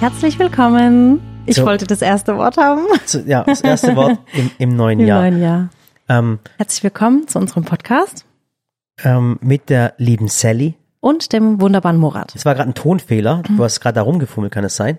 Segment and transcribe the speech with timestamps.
[0.00, 1.20] Herzlich willkommen.
[1.46, 1.64] Ich So.
[1.66, 2.82] wollte das erste Wort haben.
[3.06, 5.22] Zu, ja, das erste Wort im, im neuen Im Jahr.
[5.22, 5.68] neuen Jahr.
[6.08, 8.24] Ähm, Herzlich willkommen zu unserem Podcast
[9.02, 10.74] ähm, mit der lieben Sally.
[11.00, 12.34] und dem wunderbaren Murat.
[12.34, 13.42] Es war gerade ein Tonfehler.
[13.48, 13.56] Mhm.
[13.56, 14.98] Du hast gerade da rumgefummelt, kann es sein?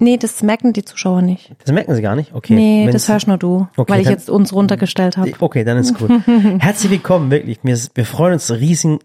[0.00, 1.54] Nee, das merken die Zuschauer nicht.
[1.64, 2.32] Das merken sie gar nicht?
[2.32, 2.54] Okay.
[2.54, 5.32] Nee, Wenn's- das hörst nur du, Okay, weil ich dann- jetzt uns runtergestellt habe.
[5.40, 6.10] Okay, dann ist gut.
[6.58, 7.58] Herzlich willkommen, wirklich.
[7.64, 9.00] Wir, wir freuen uns riesen, r-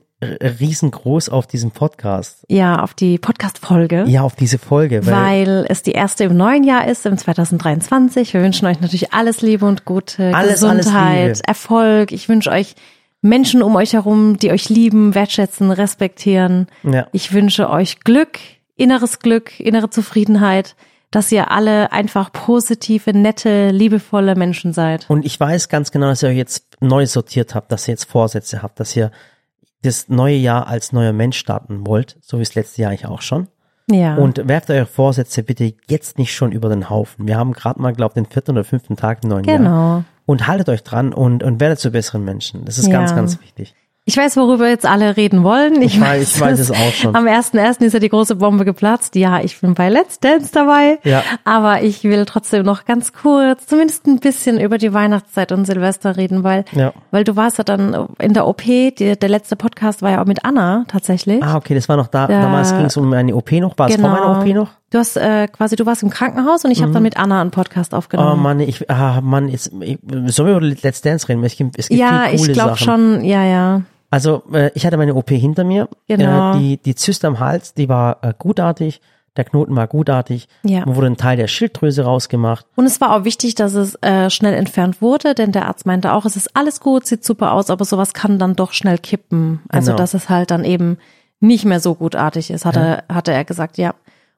[0.60, 2.46] riesengroß auf diesen Podcast.
[2.50, 4.06] Ja, auf die Podcast-Folge.
[4.08, 5.06] Ja, auf diese Folge.
[5.06, 8.34] Weil, Weil es die erste im neuen Jahr ist, im 2023.
[8.34, 11.48] Wir wünschen euch natürlich alles Liebe und Gute, Alles, alles Gesundheit, Liebe.
[11.48, 12.12] Erfolg.
[12.12, 12.76] Ich wünsche euch
[13.22, 16.68] Menschen um euch herum, die euch lieben, wertschätzen, respektieren.
[16.84, 17.08] Ja.
[17.14, 18.40] Ich wünsche euch Glück,
[18.76, 20.76] inneres Glück, innere Zufriedenheit,
[21.10, 25.10] dass ihr alle einfach positive, nette, liebevolle Menschen seid.
[25.10, 28.06] Und ich weiß ganz genau, dass ihr euch jetzt neu sortiert habt, dass ihr jetzt
[28.06, 29.12] Vorsätze habt, dass ihr
[29.84, 33.22] das neue Jahr als neuer Mensch starten wollt, so wie das letzte Jahr eigentlich auch
[33.22, 33.48] schon.
[33.90, 34.16] Ja.
[34.16, 37.28] Und werft eure Vorsätze bitte jetzt nicht schon über den Haufen.
[37.28, 39.58] Wir haben gerade mal, glaube den vierten oder fünften Tag im neuen Jahr.
[39.58, 40.04] genau.
[40.26, 42.64] Und haltet euch dran und, und werdet zu besseren Menschen.
[42.64, 43.18] Das ist ganz, Ja.
[43.18, 43.76] ganz wichtig.
[44.06, 45.82] Ich weiß, worüber jetzt alle reden wollen.
[45.82, 47.16] Ich weiß- ich weiß es auch schon.
[47.16, 47.86] Am 1.1.
[47.86, 49.16] ist ja die große Bombe geplatzt.
[49.16, 51.00] Ja, ich bin bei Let's Dance dabei.
[51.06, 51.24] Ja.
[51.46, 56.18] Aber ich will trotzdem noch ganz kurz, zumindest ein bisschen über die Weihnachtszeit und Silvester
[56.18, 56.92] reden, weil, Ja.
[57.12, 60.26] weil du warst ja dann in der OP, die, der letzte Podcast war ja auch
[60.26, 61.42] mit Anna tatsächlich.
[61.42, 62.28] Ah, okay, das war noch da.
[62.28, 62.42] Ja.
[62.42, 63.78] Damals ging es um eine OP noch.
[63.78, 64.72] War es vor meiner OP noch?
[64.90, 67.52] Du hast äh, quasi, du warst im Krankenhaus und ich habe dann mit Anna einen
[67.52, 68.44] Podcast Oh aufgenommen.
[68.44, 71.44] Mann, ich, ah, Mann, jetzt, ich, sollen wir über Let's Dance reden?
[71.46, 73.82] Es gibt, es gibt ja, viele coole ich glaube schon, ja, ja.
[74.14, 75.90] Also, äh, ich hatte meine OP hinter mir.
[76.08, 76.54] Genau.
[76.54, 79.02] Äh, die, die Zyste am Hals, die war äh, gutartig.
[79.38, 80.48] Der Knoten war gutartig.
[80.62, 80.86] Ja.
[80.86, 82.68] Mir wurde ein Teil der Schilddrüse rausgemacht.
[82.76, 86.14] Und es war auch wichtig, dass es äh, schnell entfernt wurde, denn der Arzt meinte
[86.14, 89.62] auch, es ist alles gut, sieht super aus, aber sowas kann dann doch schnell kippen.
[89.70, 89.98] Also Genau.
[89.98, 91.00] dass es halt dann eben
[91.40, 93.96] nicht mehr so gutartig ist, hat er, hatte er gesagt, ja.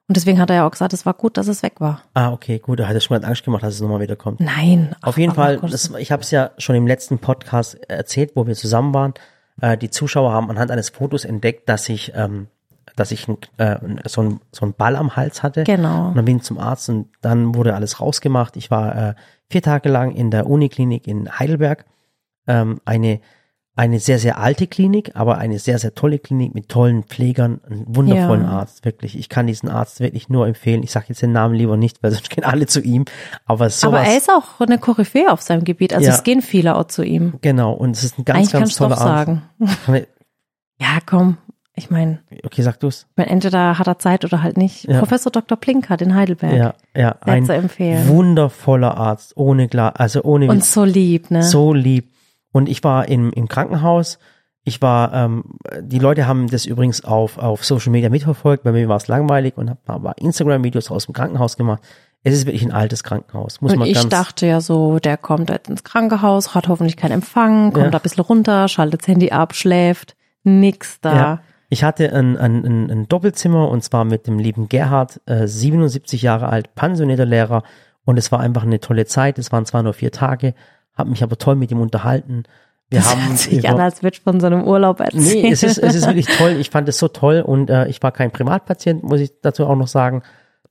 [0.08, 2.00] Und deswegen hat er ja auch gesagt, es war gut, dass es weg war.
[2.14, 2.80] Ah, okay, gut.
[2.80, 4.40] Da hat er schon mal Angst gemacht, dass es nochmal wieder kommt.
[4.40, 4.96] Nein.
[5.02, 8.46] Auf jeden aber Fall, das, ich habe es ja schon im letzten Podcast erzählt, wo
[8.46, 9.12] wir zusammen waren.
[9.60, 12.48] Äh, die Zuschauer haben anhand eines Fotos entdeckt, dass ich, ähm,
[12.94, 13.28] dass ich
[13.58, 15.64] äh, so, ein, so einen Ball am Hals hatte.
[15.64, 16.08] Genau.
[16.08, 18.56] Und dann bin ich zum Arzt und dann wurde alles rausgemacht.
[18.56, 19.14] Ich war äh,
[19.50, 21.84] vier Tage lang in der Uniklinik in Heidelberg.
[22.46, 23.20] Ähm, eine,
[23.76, 27.84] eine sehr, sehr alte Klinik, aber eine sehr, sehr tolle Klinik mit tollen Pflegern, einen
[27.94, 28.48] wundervollen Ja.
[28.60, 29.18] Arzt, wirklich.
[29.18, 30.82] Ich kann diesen Arzt wirklich nur empfehlen.
[30.82, 33.04] Ich sage jetzt den Namen lieber nicht, weil sonst gehen alle zu ihm.
[33.44, 33.84] Aber sowas.
[33.84, 36.14] aber er ist auch eine Koryphäe auf seinem Gebiet, also Ja.
[36.14, 37.34] es gehen viele auch zu ihm.
[37.42, 39.42] Genau, und es ist ein ganz, Eigentlich ganz toller sagen.
[39.60, 40.06] Arzt.
[40.78, 41.38] Ja, komm.
[41.74, 43.06] Ich meine, Okay, sag du's.
[43.16, 44.84] entweder hat er Zeit oder halt nicht.
[44.84, 44.98] Ja.
[44.98, 45.58] Professor Dr.
[45.58, 46.54] Plinkert in Heidelberg.
[46.54, 48.08] Ja, ja, ein zu empfehlen.
[48.08, 51.42] wundervoller Arzt, ohne klar, also ohne Und so lieb, ne?
[51.42, 52.10] so lieb.
[52.56, 54.18] Und ich war im, im Krankenhaus.
[54.64, 55.44] Ich war, ähm,
[55.82, 58.64] die Leute haben das übrigens auf, auf Social Media mitverfolgt.
[58.64, 61.82] Bei mir war es langweilig und habe aber Instagram-Videos aus dem Krankenhaus gemacht.
[62.24, 64.08] Es ist wirklich ein altes Krankenhaus, muss Und man ich ganz.
[64.08, 67.90] dachte ja so, der kommt jetzt ins Krankenhaus, hat hoffentlich keinen Empfang, kommt Ja.
[67.90, 70.16] da ein bisschen runter, schaltet das Handy ab, schläft.
[70.42, 71.14] Nix da.
[71.14, 71.40] Ja.
[71.68, 76.22] Ich hatte ein, ein, ein, ein Doppelzimmer und zwar mit dem lieben Gerhard, äh, 77
[76.22, 77.64] Jahre alt, pensionierter Lehrer.
[78.06, 79.38] Und es war einfach eine tolle Zeit.
[79.38, 80.54] Es waren zwar nur vier Tage,
[80.96, 82.44] habe mich aber toll mit ihm unterhalten.
[82.88, 85.24] Wir Das haben hört sich über- an, als ich von so einem Urlaub erzählen.
[85.42, 86.52] Nee, es ist, es ist wirklich toll.
[86.60, 89.74] Ich fand es so toll und äh, ich war kein Privatpatient, muss ich dazu auch
[89.76, 90.22] noch sagen.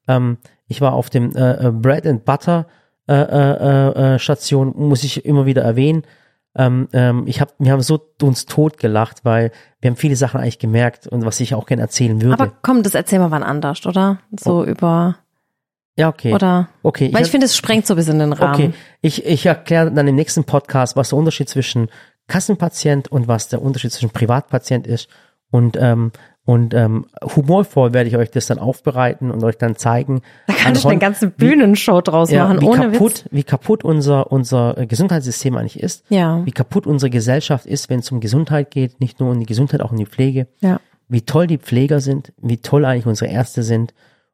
[0.08, 0.38] Ähm,
[0.68, 2.68] ich war auf dem äh, äh, Bread and Butter
[3.08, 6.04] äh, äh, äh, Station, muss ich immer wieder erwähnen.
[6.58, 10.40] Ähm, ähm, ich hab, wir haben so uns tot gelacht, weil wir haben viele Sachen
[10.40, 12.42] eigentlich gemerkt und was ich auch gerne erzählen würde.
[12.42, 14.20] Aber komm, das erzählen wir wann anders, oder?
[14.40, 15.18] So über,
[15.98, 16.34] ja, okay.
[16.34, 16.70] oder?
[16.84, 17.12] okay.
[17.14, 18.54] Weil ich hab- finde, es sprengt so ein bisschen den Rahmen.
[18.54, 21.90] Okay, ich, ich erkläre dann im nächsten Podcast, was der Unterschied zwischen
[22.28, 25.08] Kassenpatient und was der Unterschied zwischen Privatpatient ist.
[25.52, 26.12] Und, ähm,
[26.44, 27.06] und ähm,
[27.36, 30.22] humorvoll werde ich euch das dann aufbereiten und euch dann zeigen.
[30.48, 33.26] Da kann ich eine anhand- ganze Bühnenshow draus ja, machen, wie ohne kaputt, Witz.
[33.32, 36.04] wie kaputt unser, unser Gesundheitssystem eigentlich ist.
[36.10, 36.46] Ja.
[36.46, 39.82] Wie kaputt unsere Gesellschaft ist, wenn es um Gesundheit geht, nicht nur um die Gesundheit,
[39.82, 40.48] auch um die Pflege.
[40.60, 40.80] Ja.
[41.08, 43.94] Wie toll die Pfleger sind, wie toll eigentlich unsere Ärzte sind.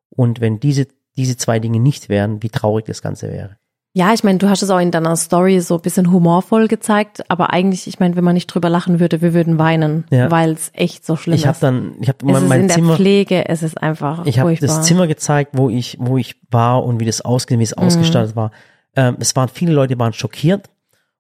[0.10, 0.88] Und wenn diese,
[1.18, 3.58] diese zwei Dinge nicht wären, wie traurig das Ganze wäre.
[3.94, 7.30] Ja, ich meine, du hast es auch in deiner Story so ein bisschen humorvoll gezeigt,
[7.30, 10.32] aber eigentlich, ich meine, wenn man nicht drüber lachen würde, wir würden weinen, Ja.
[10.32, 11.62] weil es echt so schlimm Ich habe ist.
[11.64, 14.84] dann, ich habe mein, mein in der Zimmer, Pflege, es ist einfach ich habe das
[14.84, 17.84] Zimmer gezeigt, wo ich, wo ich war und wie das ausgesehen, wie es Mhm.
[17.84, 18.52] ausgestattet war.
[18.96, 20.70] Ähm, es waren viele Leute waren schockiert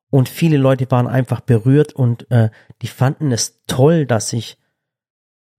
[0.10, 2.52] und viele Leute waren einfach berührt und äh,
[2.82, 4.58] die fanden es toll, dass ich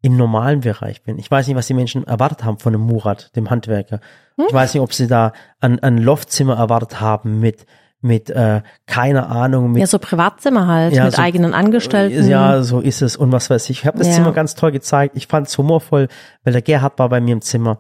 [0.02, 1.18] im normalen Bereich bin.
[1.18, 4.00] Ich weiß nicht, was die Menschen erwartet haben von dem Murat, dem Handwerker.
[4.36, 4.46] Hm?
[4.48, 7.64] Ich weiß nicht, ob sie da ein, ein Loftzimmer erwartet haben mit
[8.04, 12.26] mit äh, keine Ahnung mit ja, so Privatzimmer halt, Ja, mit so- eigenen Angestellten.
[12.28, 13.78] Ja, so ist es und was weiß ich.
[13.78, 14.14] Ich habe das Ja.
[14.14, 15.16] Zimmer ganz toll gezeigt.
[15.16, 16.08] Ich fand es humorvoll,
[16.42, 17.78] weil der Gerhard war bei mir im Zimmer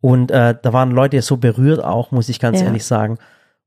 [0.00, 2.66] Und äh, da waren Leute so berührt auch, muss ich ganz Ja.
[2.66, 3.18] ehrlich sagen.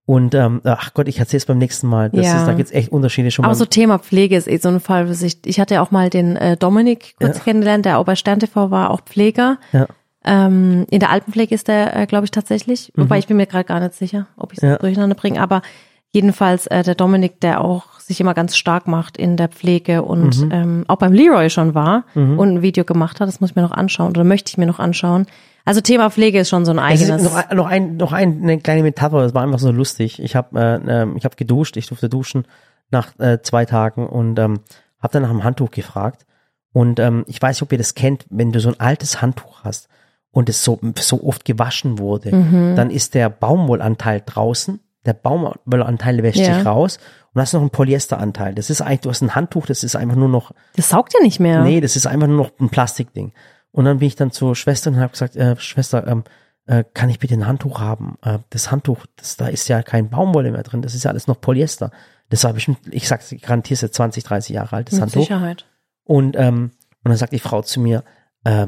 [0.06, 2.10] Und ähm, ach Gott, ich erzähle es beim nächsten Mal.
[2.10, 2.38] Das Ja.
[2.40, 3.58] ist, da gibt's echt Unterschiede schon Aber mal.
[3.58, 5.38] so Thema Pflege ist eh so ein Fall für sich.
[5.46, 7.44] Ich hatte ja auch mal den äh, Dominik kurz Ja.
[7.44, 9.58] kennengelernt, der auch bei Stern TV war, auch Pfleger.
[9.72, 9.88] ja.
[10.24, 12.92] Ähm, in der Altenpflege ist der, äh, glaube ich, tatsächlich.
[12.96, 14.70] Wobei ich bin mir gerade gar nicht sicher, ob ich es Mhm.
[14.70, 14.78] Ja.
[14.78, 15.42] durcheinander bringe.
[15.42, 15.64] Aber
[16.12, 20.38] jedenfalls äh, der Dominik, der auch sich immer ganz stark macht in der Pflege und
[20.42, 20.52] Mhm.
[20.52, 23.28] ähm, auch beim Leroy schon war und ein Video gemacht hat.
[23.28, 25.28] Das muss ich mir noch anschauen oder möchte ich mir noch anschauen.
[25.64, 27.24] Also Thema Pflege ist schon so ein eigenes.
[27.24, 30.22] noch, ein- noch ein, noch ein, eine kleine Metapher, das war einfach so lustig.
[30.22, 32.46] Ich habe äh, ähm, ich hab geduscht, ich durfte duschen
[32.90, 34.60] nach äh, zwei Tagen und ähm,
[35.02, 36.26] habe dann nach dem Handtuch gefragt.
[36.74, 39.64] Und ähm, ich weiß nicht, ob ihr das kennt, wenn du so ein altes Handtuch
[39.64, 39.88] hast
[40.32, 42.76] und es so, so oft gewaschen wurde, Mhm.
[42.76, 46.56] dann ist der Baumwollanteil draußen, der Baumwollanteil wäscht Ja.
[46.56, 47.00] sich raus
[47.34, 48.54] und hast noch einen Polyesteranteil.
[48.54, 51.20] Das ist eigentlich, du hast ein Handtuch, das ist einfach nur noch Das saugt ja
[51.24, 51.64] nicht mehr.
[51.64, 53.34] Nee, das ist einfach nur noch ein Plastikding.
[53.72, 56.24] Und dann bin ich dann zur Schwester und habe gesagt, äh, Schwester, ähm,
[56.68, 58.18] äh, kann ich bitte ein Handtuch haben?
[58.22, 61.28] Äh, das Handtuch, das, da ist ja kein Baumwolle mehr drin, das ist ja alles
[61.28, 61.92] noch Polyester.
[62.30, 65.22] Das war bestimmt, ich sag's, ich garantiere es jetzt 20, 30 Jahre altes Mit Handtuch.
[65.22, 65.66] Sicherheit.
[66.04, 66.72] Und, ähm,
[67.04, 68.04] und dann sagt die Frau zu mir,
[68.44, 68.68] äh,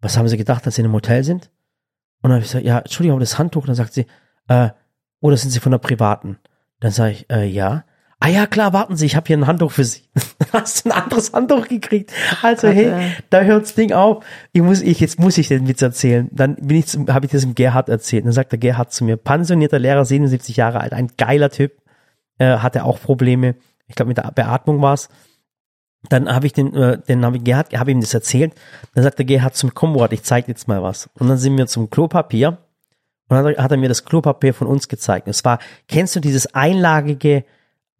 [0.00, 1.50] was haben Sie gedacht, dass Sie in einem Hotel sind?
[2.22, 3.66] Und dann habe ich gesagt, ja, Entschuldigung, aber das Handtuch.
[3.66, 4.06] dann sagt sie,
[4.48, 4.70] äh,
[5.24, 6.36] oder sind Sie von der privaten?
[6.80, 7.84] Dann sage ich, äh, ja.
[8.20, 10.02] Ah ja, klar, warten Sie, ich habe hier ein Handtuch für Sie.
[10.52, 12.12] Hast du ein anderes Handtuch gekriegt.
[12.42, 13.12] Also Gott, hey, ey.
[13.30, 14.22] da hört's Ding auf.
[14.52, 16.28] Ich muss, ich, jetzt muss ich den Witz erzählen.
[16.30, 18.26] Dann bin ich zum, habe ich das dem Gerhard erzählt.
[18.26, 21.72] Dann sagt der Gerhard zu mir, pensionierter Lehrer, 77 Jahre alt, ein geiler Typ,
[22.36, 23.54] äh, hatte auch Probleme.
[23.86, 25.08] Ich glaube, mit der Beatmung war's.
[26.10, 28.52] Dann habe ich den, äh, den habe ich Gerhard, habe ihm das erzählt.
[28.94, 31.08] Dann sagt der Gerhard zum Murat, ich zeig jetzt mal was.
[31.18, 32.58] Und dann sind wir zum Klopapier.
[33.28, 35.28] Und dann hat er mir das Klopapier von uns gezeigt.
[35.28, 37.44] Es war, kennst du dieses einlagige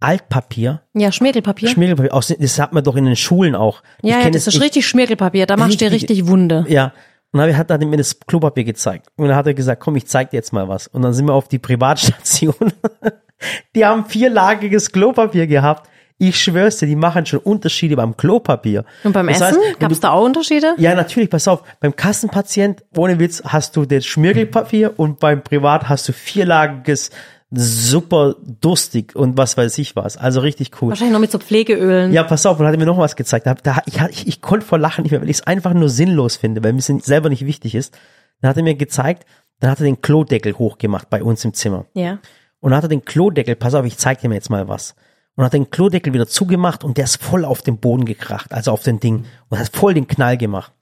[0.00, 0.82] Altpapier?
[0.92, 1.70] Ja, Schmirgelpapier.
[1.70, 3.82] Schmirgelpapier, aus- das hat man doch in den Schulen auch.
[4.02, 5.46] ja, ja, kenn das ist ich- richtig Schmirgelpapier.
[5.46, 6.64] Da machst du dir Richtig- richtig Wunde.
[6.68, 6.92] ja.
[7.32, 9.08] Und dann hat er mir das Klopapier gezeigt.
[9.16, 10.86] Und dann hat er gesagt, komm, ich zeig dir jetzt mal was.
[10.86, 12.54] Und dann sind wir auf die Privatstation.
[13.74, 15.90] die haben vierlagiges Klopapier gehabt.
[16.18, 18.84] Ich schwör's dir, die machen schon Unterschiede beim Klopapier.
[19.02, 19.46] Und beim Das Essen?
[19.46, 20.74] heißt, wenn Gab es da auch Unterschiede?
[20.78, 21.62] Ja, natürlich, pass auf.
[21.80, 27.10] Beim Kassenpatient, ohne Witz, hast du das Schmirgelpapier und beim Privat hast du vierlagiges,
[27.50, 30.16] super durstig und was weiß ich was.
[30.16, 30.90] Also richtig cool.
[30.90, 32.12] Wahrscheinlich noch mit so Pflegeölen.
[32.12, 33.46] Ja, pass auf, und hat er mir noch was gezeigt.
[33.46, 35.88] Da, da, ich, ich, ich konnte vor Lachen nicht mehr, weil ich es einfach nur
[35.88, 37.96] sinnlos finde, weil mir es selber nicht wichtig ist.
[38.40, 39.24] Dann hat er mir gezeigt,
[39.60, 41.86] dann hat er den Klodeckel hochgemacht bei uns im Zimmer.
[41.94, 42.18] ja.
[42.60, 44.94] Und dann hat er den Klodeckel, pass auf, ich zeig dir mir jetzt mal was.
[45.36, 48.70] Und hat den Klodeckel wieder zugemacht und der ist voll auf den Boden gekracht, also
[48.70, 49.24] auf den Ding.
[49.48, 50.72] Und hat voll den Knall gemacht.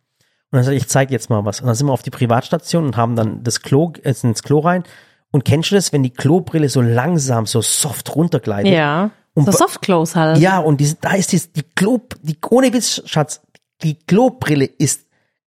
[0.50, 1.60] Und dann sag ich, ich zeig jetzt mal was.
[1.60, 4.42] Und dann sind wir auf die Privatstation und haben dann das Klo, äh, sind ins
[4.42, 4.84] Klo rein.
[5.30, 8.72] Und kennst du das, wenn die Klobrille so langsam, so soft runtergleitet?
[8.72, 9.10] Ja.
[9.34, 10.38] Und so Soft Close halt.
[10.38, 13.40] Ja, und diese, da ist die, die Klo, die, ohne Witz, Schatz,
[13.82, 15.06] die Klobrille ist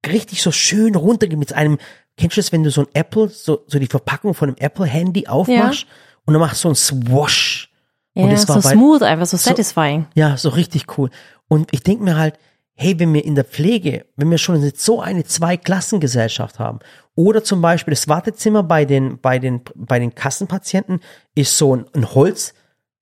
[0.06, 1.80] richtig so schön runter mit einem,
[2.15, 5.27] kennst du das, wenn du so ein Apple, so, so die Verpackung von einem Apple-Handy
[5.27, 5.88] aufmachst
[6.25, 7.71] und dann machst du so ein Swash.
[8.13, 10.08] Ja, und das war so bei- smooth, einfach so satisfying.
[10.16, 11.10] Ja, so richtig cool.
[11.48, 12.38] Und ich denke mir halt,
[12.74, 16.80] hey, wenn wir in der Pflege, wenn wir schon jetzt so eine Zweiklassengesellschaft haben,
[17.16, 21.00] oder zum Beispiel das Wartezimmer bei den, bei den, bei den Kassenpatienten
[21.36, 22.54] ist so ein, ein Holz,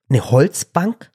[0.10, 1.12] eine Holzbank,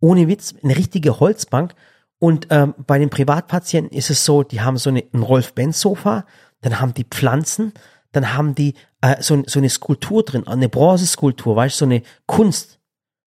[0.00, 1.74] ohne Witz, eine richtige Holzbank.
[2.18, 6.24] Und ähm, bei den Privatpatienten ist es so, die haben so eine, ein Rolf-Benz-Sofa,
[6.60, 7.72] dann haben die Pflanzen,
[8.12, 12.02] dann haben die äh, so, so eine Skulptur drin, eine Bronzeskulptur, weißt du, so eine
[12.26, 12.75] Kunst.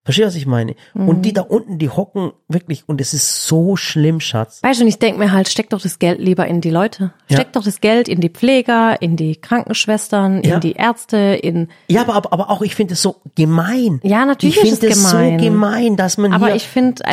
[0.08, 0.76] Verstehst du, was ich meine?
[0.94, 4.64] Und die da unten, die hocken wirklich, und es ist so schlimm, Schatz.
[4.64, 7.12] Weißt du, und ich denke mir halt, steck doch das Geld lieber in die Leute.
[7.28, 7.36] Ja.
[7.38, 10.56] Steck doch das Geld in die Pfleger, in die Krankenschwestern, Ja.
[10.56, 14.00] in die Ärzte, in Ja, aber, aber, aber auch, ich finde es so gemein.
[14.02, 15.40] Ja, natürlich ich ist finde es gemein.
[15.40, 16.70] so gemein, dass man Aber hier ich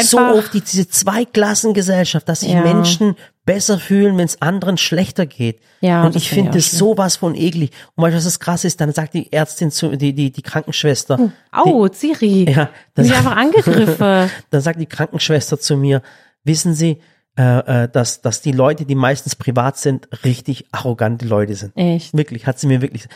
[0.09, 2.61] so einfach- auf die, diese Zweiklassengesellschaft, dass sich Ja.
[2.63, 5.61] Menschen besser fühlen, wenn es anderen schlechter geht.
[5.81, 6.79] Ja, und das ich find ich finde schlimm.
[6.79, 7.71] sowas von eklig.
[7.95, 8.81] Und weißt du, was das krass ist?
[8.81, 11.31] Dann sagt die Ärztin zu, die, die, die Krankenschwester.
[11.53, 12.45] Au, Siri.
[12.55, 14.31] Ja, das- ich einfach angegriffen.
[14.51, 16.03] dann sagt die Krankenschwester zu mir,
[16.45, 16.99] wissen Sie,
[17.37, 21.77] äh, äh, dass, dass die Leute, die meistens privat sind, richtig arrogante Leute sind.
[21.77, 22.17] Echt?
[22.17, 23.09] Wirklich, hat sie mir wirklich,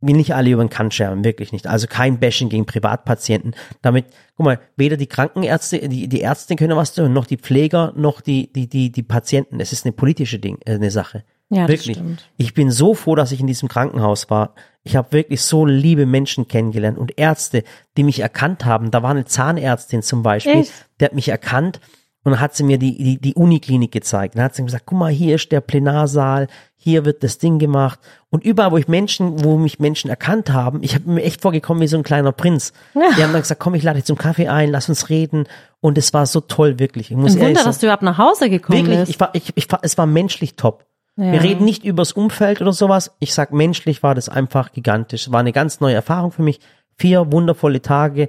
[0.00, 1.66] will nicht alle über den Kant scheren, wirklich nicht.
[1.66, 3.54] Also kein Bashing gegen Privatpatienten.
[3.82, 7.92] Damit, guck mal, weder die Krankenärzte, die, die Ärzte können was tun, noch die Pfleger,
[7.96, 9.60] noch die, die, die, die Patienten.
[9.60, 11.24] Es ist eine politische Ding, äh, eine Sache.
[11.50, 11.96] Ja, das wirklich.
[11.96, 12.30] stimmt.
[12.36, 14.54] Ich bin so froh, dass ich in diesem Krankenhaus war.
[14.84, 17.64] Ich habe wirklich so liebe Menschen kennengelernt und Ärzte,
[17.96, 18.90] die mich erkannt haben.
[18.90, 20.72] Da war eine Zahnärztin zum Beispiel, Echt?
[21.00, 21.80] der hat mich erkannt
[22.28, 24.36] und dann hat sie mir die, die, die Uniklinik gezeigt.
[24.36, 27.98] Dann hat sie gesagt, guck mal, hier ist der Plenarsaal, hier wird das Ding gemacht.
[28.28, 31.82] Und überall, wo ich Menschen, wo mich Menschen erkannt haben, ich habe mir echt vorgekommen
[31.82, 32.74] wie so ein kleiner Prinz.
[32.94, 33.00] Ja.
[33.16, 35.46] Die haben dann gesagt, komm, ich lade dich zum Kaffee ein, lass uns reden.
[35.80, 37.10] Und es war so toll, wirklich.
[37.10, 37.66] Ich muss Ein Wunder, sagen.
[37.66, 39.10] dass du überhaupt nach Hause gekommen Wirklich, bist.
[39.10, 40.84] ich war, ich, ich war, es war menschlich top.
[41.16, 41.32] Ja.
[41.32, 43.12] Wir reden nicht übers Umfeld oder sowas.
[43.20, 45.32] Ich sag, menschlich war das einfach gigantisch.
[45.32, 46.60] War eine ganz neue Erfahrung für mich.
[46.98, 48.28] Vier wundervolle Tage,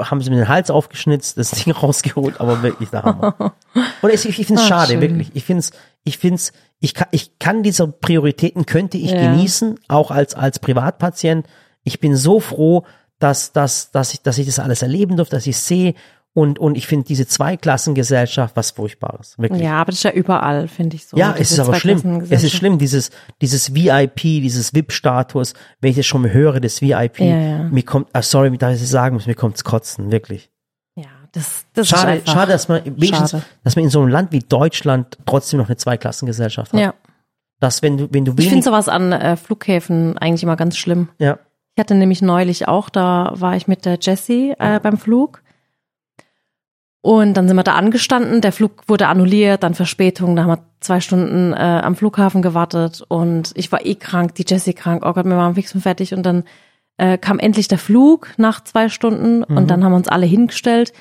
[0.00, 3.54] haben sie mir den Hals aufgeschnitzt, das Ding rausgeholt, aber wirklich der Hammer.
[4.02, 5.00] Und es, ich, ich finde es schade, schön.
[5.00, 5.30] wirklich.
[5.34, 5.72] Ich finde es,
[6.04, 9.18] ich find's, ich kann, ich kann diese Prioritäten könnte ich Ja.
[9.32, 11.46] genießen, auch als, als Privatpatient.
[11.84, 12.84] Ich bin so froh,
[13.18, 15.94] dass, dass, dass ich, dass ich das alles erleben durfte, dass ich sehe.
[16.34, 19.38] Und, und ich finde diese Zweiklassengesellschaft was Furchtbares.
[19.38, 19.62] Wirklich.
[19.62, 21.16] Ja, aber das ist ja überall, finde ich so.
[21.16, 22.26] Ja, es ist aber schlimm.
[22.30, 23.10] Es ist schlimm, dieses,
[23.42, 27.58] dieses VIP, dieses VIP-Status, wenn ich das schon mal höre, das VIP, Ja, ja.
[27.64, 30.50] mir kommt, ah, sorry, dass ich es sagen muss, mir kommt's kotzen, wirklich.
[30.96, 32.32] Ja, das, das ist Schade, einfach.
[32.32, 33.44] schade, dass man wenigstens, schade.
[33.62, 36.80] dass man in so einem Land wie Deutschland trotzdem noch eine Zweiklassengesellschaft hat.
[36.80, 36.94] Ja,
[37.60, 40.78] Dass wenn du, wenn du ich finde wenig, sowas an äh, Flughäfen eigentlich immer ganz
[40.78, 41.08] schlimm.
[41.18, 41.38] ja,
[41.74, 45.41] Ich hatte nämlich neulich auch, da war ich mit der Jessie äh, beim Flug.
[47.02, 50.64] Und dann sind wir da angestanden, der Flug wurde annulliert, dann Verspätung, da haben wir
[50.80, 55.12] zwei Stunden äh, am Flughafen gewartet und ich war eh krank, die Jessie krank, oh
[55.12, 56.44] Gott, wir waren fix und fertig und dann
[56.98, 59.56] äh, kam endlich der Flug nach zwei Stunden Mhm.
[59.56, 60.92] und dann haben wir uns alle hingestellt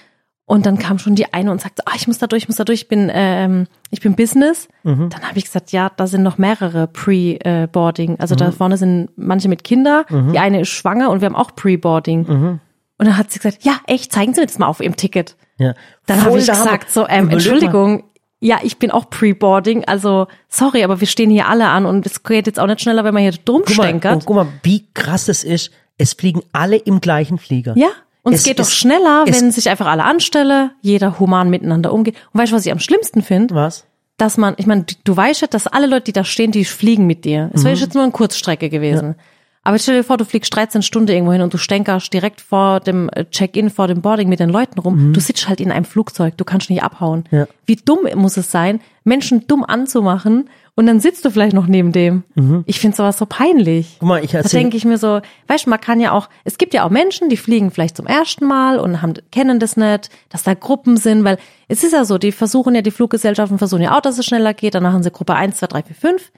[0.46, 2.58] und dann kam schon die eine und sagte, ah, ich muss da durch, ich muss
[2.58, 4.70] da durch, ich bin, ähm, ich bin Business.
[4.84, 5.10] Mhm.
[5.12, 8.20] Dann habe ich gesagt, ja, da sind noch mehrere Pre-Boarding.
[8.20, 8.39] Also Mhm.
[8.39, 12.25] da vorne sind manche mit Kinder, die eine ist schwanger und wir haben auch Pre-Boarding.
[12.27, 12.60] Mhm.
[12.98, 15.36] Und dann hat sie gesagt, ja, echt, zeigen Sie mir das mal auf Ihrem Ticket.
[15.61, 15.73] Ja.
[16.05, 17.29] Dann habe ich gesagt, so, ähm.
[17.29, 18.03] Entschuldigung,
[18.39, 22.23] ja, ich bin auch Pre-Boarding, also sorry, aber wir stehen hier alle an und es
[22.23, 24.85] geht jetzt auch nicht schneller, wenn man hier drum Guck mal, und guck mal, wie
[24.93, 27.73] krass es ist, es fliegen alle im gleichen Flieger.
[27.77, 27.89] Ja,
[28.23, 31.49] und es, Es- geht doch es- schneller, es- wenn sich einfach alle anstelle, jeder human
[31.51, 32.15] miteinander umgeht.
[32.33, 33.53] Und weißt du, was ich am schlimmsten finde?
[33.55, 33.85] Was?
[34.17, 37.07] dass man, ich meine, du weißt ja, dass alle Leute, die da stehen, die fliegen
[37.07, 37.49] mit dir.
[37.55, 37.65] Es Mhm.
[37.65, 39.15] wäre jetzt nur eine Kurzstrecke gewesen.
[39.63, 42.79] Aber stell dir vor, du fliegst 13 Stunden irgendwo hin und du stänkerst direkt vor
[42.79, 45.13] dem äh, Check-in, vor dem Boarding mit den Leuten rum.
[45.13, 47.25] Du sitzt halt in einem Flugzeug, du kannst nicht abhauen.
[47.29, 47.37] Mhm.
[47.37, 47.47] Ja.
[47.65, 51.91] Wie dumm muss es sein, Menschen dumm anzumachen und dann sitzt du vielleicht noch neben
[51.91, 52.23] dem.
[52.65, 53.93] Ich finde sowas so peinlich.
[53.95, 53.99] Mhm.
[53.99, 56.29] Guck mal, ich Da erzähl, denke ich mir so, weißt du, man kann ja auch,
[56.43, 59.75] es gibt ja auch Menschen, die fliegen vielleicht zum ersten Mal und haben, kennen das
[59.77, 61.37] nicht, dass da Gruppen sind, weil
[61.67, 64.53] es ist ja so, die versuchen ja, die Fluggesellschaften versuchen ja auch, dass es schneller
[64.53, 66.31] geht, dann machen sie Gruppe 1, 2, 3, 4, 5.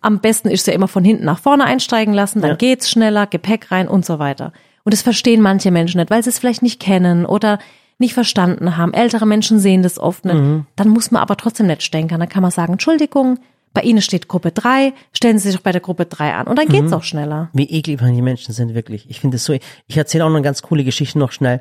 [0.00, 2.56] Am besten ist sie ja immer von hinten nach vorne einsteigen lassen, dann Ja.
[2.56, 4.52] geht's schneller, Gepäck rein und so weiter.
[4.84, 7.58] Und das verstehen manche Menschen nicht, weil sie es vielleicht nicht kennen oder
[7.98, 8.92] nicht verstanden haben.
[8.94, 10.36] Ältere Menschen sehen das oft nicht.
[10.76, 12.20] Dann muss man aber trotzdem nicht stänkern.
[12.20, 13.38] Dann kann man sagen, Entschuldigung,
[13.76, 16.46] bei Ihnen steht Gruppe 3, stellen Sie sich doch bei der Gruppe 3 an.
[16.46, 17.50] Und dann geht's auch schneller.
[17.52, 19.08] wie eklig die Menschen sind, wirklich.
[19.10, 21.60] Ich finde es so, ich erzähle auch noch eine ganz coole Geschichte noch schnell.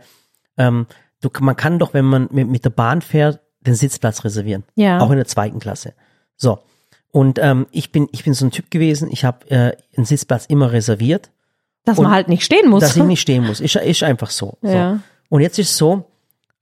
[0.57, 0.87] Ähm,
[1.21, 4.63] du, man kann doch, wenn man mit, mit der Bahn fährt, den Sitzplatz reservieren.
[4.75, 4.99] Ja.
[5.01, 5.93] Auch in der zweiten Klasse.
[6.37, 6.59] So.
[7.11, 10.45] Und ähm, ich bin, ich bin so ein Typ gewesen, ich habe äh, einen Sitzplatz
[10.45, 11.31] immer reserviert,
[11.83, 12.81] Dass man halt nicht stehen muss.
[12.81, 13.59] dass ich nicht stehen muss.
[13.59, 14.57] Ist, ist einfach so.
[14.61, 14.93] Ja.
[14.93, 14.99] so.
[15.35, 16.05] Und jetzt ist so,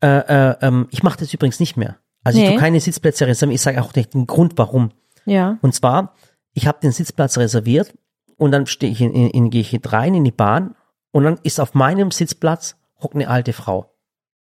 [0.02, 1.98] äh, äh, ähm, ich mache das übrigens nicht mehr.
[2.24, 2.52] Also ich Nee.
[2.54, 3.54] tue keine Sitzplätze reservieren.
[3.56, 4.92] Ich sage auch nicht den Grund, warum.
[5.26, 5.58] Ja.
[5.62, 6.14] Und zwar,
[6.54, 7.94] ich habe den Sitzplatz reserviert
[8.38, 10.76] und dann stehe ich in, in, in, gehe ich rein in die Bahn
[11.12, 13.94] und dann ist auf meinem Sitzplatz hockt eine alte Frau.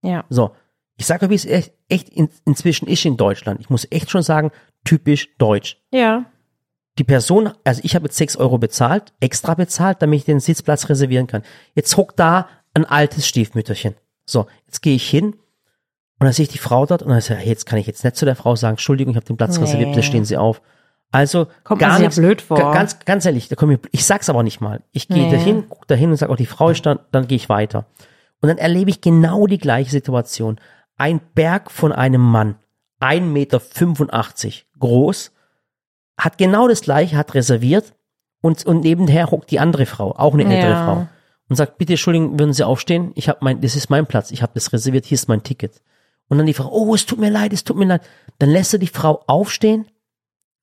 [0.02, 0.26] Ja.
[0.30, 0.52] So,
[0.98, 3.60] ich sage euch, wie es echt, echt in, inzwischen ist in Deutschland.
[3.60, 4.52] Ich muss echt schon sagen,
[4.84, 5.78] typisch deutsch.
[5.92, 6.26] Ja.
[6.98, 10.90] Die Person, also ich habe jetzt 6 Euro bezahlt, extra bezahlt, damit ich den Sitzplatz
[10.90, 11.44] reservieren kann.
[11.74, 13.96] Jetzt hockt da ein altes Stiefmütterchen.
[14.26, 15.36] So, jetzt gehe ich hin
[16.22, 17.88] und dann sehe ich die Frau dort und dann sage ich, hey, jetzt kann ich
[17.88, 19.64] jetzt nicht zu der Frau sagen, Entschuldigung, ich habe den Platz Nee.
[19.64, 20.62] reserviert, bitte stehen Sie auf.
[21.12, 22.58] Also Kommt gar nichts, blöd vor.
[22.58, 24.82] ga- Ganz, ganz ehrlich, da komm ich, ich sag's aber nicht mal.
[24.92, 25.32] Ich gehe Nee.
[25.32, 27.86] dahin, guck dahin und sage, oh, die Frau ist da, dann gehe ich weiter.
[28.40, 30.60] Und dann erlebe ich genau die gleiche Situation.
[30.96, 32.56] Ein Berg von einem Mann,
[33.00, 33.62] 1,85 Meter
[34.80, 35.32] groß,
[36.18, 37.94] hat genau das gleiche, hat reserviert
[38.42, 40.86] und, und nebenher hockt die andere Frau, auch eine ältere Ja.
[40.86, 41.08] Frau.
[41.50, 43.12] Und sagt, bitte Entschuldigung, würden Sie aufstehen?
[43.16, 45.82] Ich habe mein, das ist mein Platz, ich habe das reserviert, hier ist mein Ticket.
[46.32, 48.04] Und dann die Frau, oh, es tut mir leid, es tut mir leid.
[48.40, 49.86] Dann lässt er die Frau aufstehen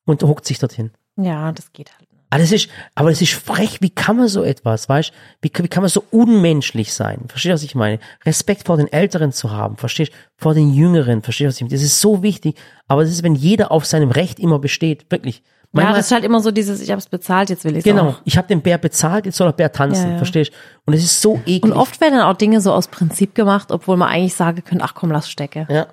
[0.06, 0.92] und hockt sich dorthin.
[1.16, 2.08] Ja, das geht halt.
[2.30, 5.68] Aber das ist, aber das ist frech, wie kann man so etwas, weißt wie, wie
[5.68, 7.24] kann man so unmenschlich sein?
[7.28, 7.98] Verstehst du, was ich meine?
[8.24, 11.74] Respekt vor den Älteren zu haben, verstehst vor den Jüngeren, verstehst du, was ich meine?
[11.74, 12.56] Das ist so wichtig,
[12.86, 15.42] aber das ist, wenn jeder auf seinem Recht immer besteht, wirklich.
[15.72, 17.78] Ja, Manchmal- das ist halt immer so dieses, ich habe es bezahlt, jetzt will ich
[17.78, 18.20] es genau, auch.
[18.24, 20.16] ich habe den Bär bezahlt, jetzt soll der Bär tanzen, Ja, ja.
[20.16, 20.50] verstehst
[20.86, 21.62] Und es ist so eklig.
[21.64, 24.82] Und oft werden dann auch Dinge so aus Prinzip gemacht, obwohl man eigentlich sagen könnte,
[24.84, 25.66] ach komm, lass stecke.
[25.70, 25.86] ja.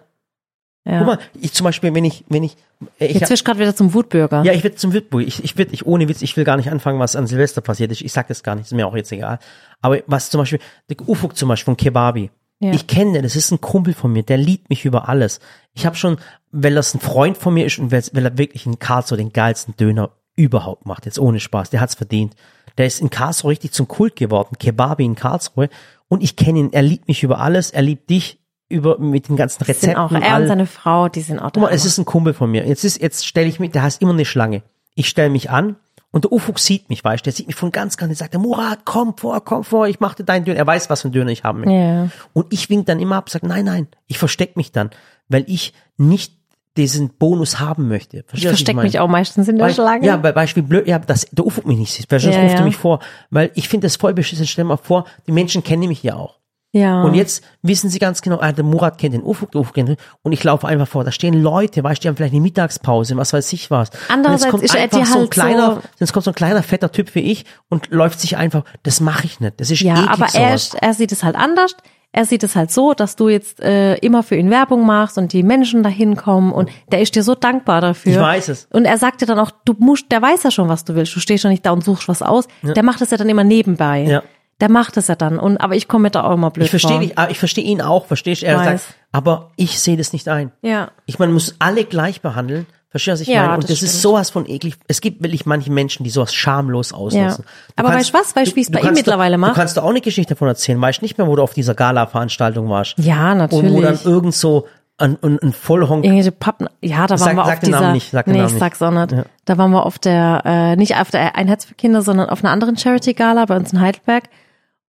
[0.88, 1.00] Ja.
[1.00, 2.56] Guck mal, ich zum Beispiel, wenn ich, wenn ich,
[3.00, 4.44] äh, ich Jetzt wirst du gerade wieder zum Wutbürger.
[4.44, 5.26] Ja, ich werde zum Witburg.
[5.26, 7.92] Ich, ich, werd, ich, ohne Witz, ich will gar nicht anfangen, was an Silvester passiert
[7.92, 8.02] ist.
[8.02, 9.40] Ich sag das gar nicht, ist mir auch jetzt egal.
[9.82, 12.30] Aber was zum Beispiel, der Ufuk zum Beispiel von Kebabi.
[12.60, 12.72] Ja.
[12.72, 15.40] Ich kenne den, das ist ein Kumpel von mir, der liebt mich über alles.
[15.74, 16.18] Ich habe schon,
[16.52, 19.34] weil das ein Freund von mir ist und weil, weil er wirklich in Karlsruhe den
[19.34, 22.34] geilsten Döner überhaupt macht, jetzt ohne Spaß, der hat's verdient.
[22.78, 25.70] Der ist in Karlsruhe richtig zum Kult geworden, Kebabi in Karlsruhe.
[26.08, 29.36] Und ich kenne ihn, er liebt mich über alles, er liebt dich über, mit den
[29.36, 29.98] ganzen Die sind Rezepten.
[29.98, 30.48] auch, und er und allem.
[30.48, 31.76] seine Frau, die sind auch Guck mal, da.
[31.76, 32.66] es ist ein Kumpel von mir.
[32.68, 34.64] Jetzt ist, jetzt stelle ich mich, der heißt immer eine Schlange.
[34.96, 35.76] ich stelle mich an
[36.16, 38.34] und der Ufuk sieht mich, weißt du, der sieht mich von ganz ganz, der sagt,
[38.34, 40.58] der Murat, komm vor, komm vor, ich mache dir deinen Döner.
[40.58, 41.74] Er weiß, was für einen Döner ich haben möchte.
[41.76, 42.10] Ja.
[42.32, 44.92] Und ich wink dann immer ab, sag, nein, nein, ich versteck mich dann,
[45.28, 46.34] weil ich nicht
[46.78, 48.20] diesen Bonus haben möchte.
[48.28, 50.06] Verstehst Ich du, verstecke mich auch meistens in der Weil- Schlange.
[50.08, 52.54] Ja, bei Beispiel blöd, ja, dass der Ufuk mich nicht sieht, weil sonst Ja, ruft
[52.54, 52.66] er ja.
[52.66, 54.48] mich vor, weil ich finde das voll beschissen.
[54.48, 56.40] Stell dir mal vor, die Menschen kennen mich ja auch.
[56.76, 57.04] Ja.
[57.04, 59.90] Und jetzt wissen sie ganz genau, ah, der Murat kennt den Ufuk, der Ufuk kennt
[59.90, 61.04] den, und ich laufe einfach vor.
[61.04, 63.90] Da stehen Leute, weißt du, die haben vielleicht eine Mittagspause, was weiß ich was.
[64.10, 66.92] Andererseits kommt ist einfach dir so ein halt kleiner, so- kommt so ein kleiner fetter
[66.92, 69.60] Typ wie ich und läuft sich einfach, das mache ich nicht.
[69.60, 71.76] Das ist Ja, eklig aber er, ist, er sieht es halt anders.
[72.18, 75.34] Er sieht es halt so, dass du jetzt äh, immer für ihn Werbung machst und
[75.34, 78.14] die Menschen dahin kommen und der ist dir so dankbar dafür.
[78.14, 78.70] Ich weiß es.
[78.72, 81.14] Und er sagt dir dann auch, du musst, der weiß ja schon, was du willst.
[81.14, 82.48] Du stehst ja nicht da und suchst was aus.
[82.64, 84.04] Der macht es ja dann immer nebenbei.
[84.04, 84.24] Ja.
[84.62, 85.38] Der macht es ja dann.
[85.38, 87.64] Und aber ich komme mir da auch immer blöd Ich verstehe dich, ah, ich verstehe
[87.66, 88.46] ihn auch, verstehst du?
[88.46, 90.52] Er sagt, aber ich sehe das nicht ein.
[90.62, 90.92] Ja.
[91.06, 92.66] Ich meine, man muss alle gleich behandeln.
[92.90, 93.54] Verstehst du, was ich Ja, meine?
[93.56, 94.76] Und das das, ist sowas von eklig.
[94.88, 97.44] Es gibt wirklich manche Menschen, die sowas schamlos auslassen.
[97.46, 97.52] Ja.
[97.76, 98.34] Aber weißt du was?
[98.34, 99.52] Weißt du, wie es bei ihm kannst mittlerweile macht?
[99.52, 100.80] Du kannst da auch eine Geschichte davon erzählen.
[100.80, 102.98] Weißt du nicht mehr, wo du auf dieser Gala-Veranstaltung warst?
[102.98, 103.72] Ja, natürlich.
[103.72, 107.36] Und wo dann irgend so ein, ein, ein Vollhonk Irgendwelche Pappen, ja, da Sag- waren
[107.36, 108.60] wir sag auf den dieser, Namen nicht, sag den nee, Namen ich nicht.
[108.62, 109.12] sag's auch nicht.
[109.12, 109.26] Ja.
[109.44, 112.46] Da waren wir auf der, äh, nicht auf der Ein Herz für Kinder, sondern auf
[112.46, 114.24] einer anderen Charity-Gala bei uns in Heidelberg.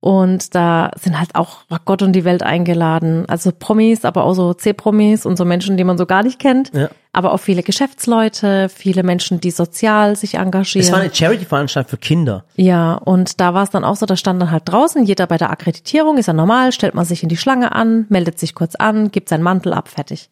[0.00, 3.24] Und da sind halt auch war Gott und die Welt eingeladen.
[3.28, 6.72] Also Promis, aber auch so C-Promis und so Menschen, die man so gar nicht kennt.
[6.74, 6.90] Ja.
[7.12, 10.86] Aber auch viele Geschäftsleute, viele Menschen, die sozial sich engagieren.
[10.86, 12.44] Es war eine Charity-Veranstaltung für Kinder.
[12.56, 15.38] Ja, und da war es dann auch so, da stand dann halt draußen, jeder bei
[15.38, 18.74] der Akkreditierung, ist ja normal, stellt man sich in die Schlange an, meldet sich kurz
[18.74, 20.28] an, gibt seinen Mantel ab, fertig.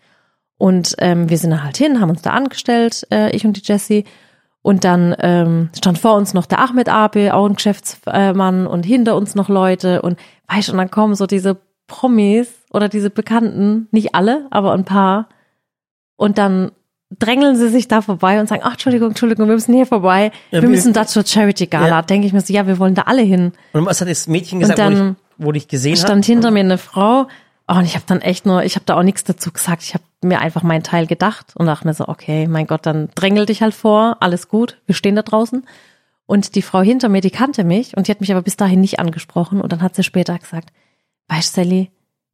[0.58, 3.62] Und ähm, wir sind dann halt hin, haben uns da angestellt, äh, ich und die
[3.64, 4.04] Jessie.
[4.64, 9.14] Und dann ähm, stand vor uns noch der Ahmed Abe, auch ein Geschäftsmann, und hinter
[9.14, 10.00] uns noch Leute.
[10.00, 10.18] Und
[10.48, 14.86] weißt du, und dann kommen so diese Promis oder diese Bekannten, nicht alle, aber ein
[14.86, 15.28] paar.
[16.16, 16.72] Und dann
[17.10, 20.32] drängeln sie sich da vorbei und sagen, ach, Entschuldigung, Entschuldigung, wir müssen hier vorbei.
[20.50, 21.88] Ja, wir müssen da zur Charity Gala.
[21.88, 22.00] Ja.
[22.00, 23.52] Denke ich mir so, ja, wir wollen da alle hin.
[23.74, 25.98] Und was hat das Mädchen gesagt, wo, dann ich, wo dich gesehen hat?
[25.98, 27.26] Stand hinter mir eine Frau.
[27.68, 29.82] Oh, und ich habe dann echt nur, ich habe da auch nichts dazu gesagt.
[29.82, 33.08] Ich habe mir einfach meinen Teil gedacht und dachte mir so, okay, mein Gott, dann
[33.14, 35.64] drängel dich halt vor, alles gut, wir stehen da draußen.
[36.26, 38.80] Und die Frau hinter mir, die kannte mich und die hat mich aber bis dahin
[38.80, 39.60] nicht angesprochen.
[39.60, 40.70] Und dann hat sie später gesagt,
[41.28, 41.90] weißt du, Sally,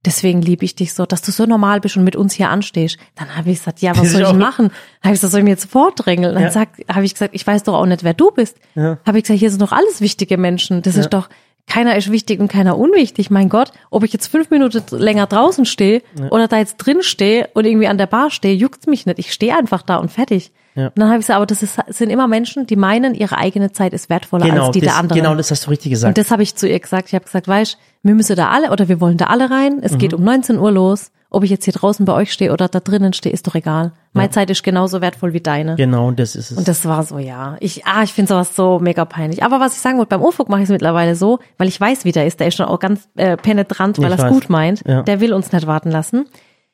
[0.06, 2.98] deswegen liebe ich dich so, dass du so normal bist und mit uns hier anstehst.
[3.16, 4.68] Dann habe ich gesagt, ja, was soll ich auch- machen?
[4.68, 6.34] Dann habe ich gesagt, soll ich mir jetzt vordrängeln?
[6.34, 6.66] Dann Ja.
[6.94, 8.56] habe ich gesagt, ich weiß doch auch nicht, wer du bist.
[8.76, 8.98] Ja.
[9.04, 10.82] Habe ich gesagt, hier sind doch alles wichtige Menschen.
[10.82, 11.28] Das ist doch,
[11.66, 13.30] keiner ist wichtig und keiner unwichtig.
[13.30, 17.48] Mein Gott, ob ich jetzt fünf Minuten länger draußen stehe oder da jetzt drin stehe
[17.54, 19.18] und irgendwie an der Bar stehe, juckt's mich nicht.
[19.18, 20.52] Ich stehe einfach da und fertig.
[20.74, 20.86] Ja.
[20.88, 23.72] Und dann habe ich gesagt, aber das ist, sind immer Menschen, die meinen, ihre eigene
[23.72, 25.20] Zeit ist wertvoller Genau, als die das, der anderen.
[25.22, 26.10] genau, das hast du richtig gesagt.
[26.10, 27.08] Und das habe ich zu ihr gesagt.
[27.08, 29.80] Ich habe gesagt, weißt, wir müssen da alle oder wir wollen da alle rein.
[29.82, 29.98] Es Mhm.
[29.98, 31.10] geht um 19 Uhr los.
[31.32, 33.92] Ob ich jetzt hier draußen bei euch stehe oder da drinnen stehe, ist doch egal.
[34.12, 35.76] Meine Zeit ist genauso wertvoll wie deine.
[35.76, 36.58] genau, das ist es.
[36.58, 37.56] Und das war so, ja.
[37.60, 39.44] Ich, ah, ich finde sowas so mega peinlich.
[39.44, 42.04] Aber was ich sagen wollte, beim Ufuk mache ich es mittlerweile so, weil ich weiß,
[42.04, 42.40] wie der ist.
[42.40, 44.82] Der ist schon auch ganz äh, penetrant, weil er es gut meint.
[44.88, 45.02] Ja.
[45.02, 46.26] Der will uns nicht warten lassen.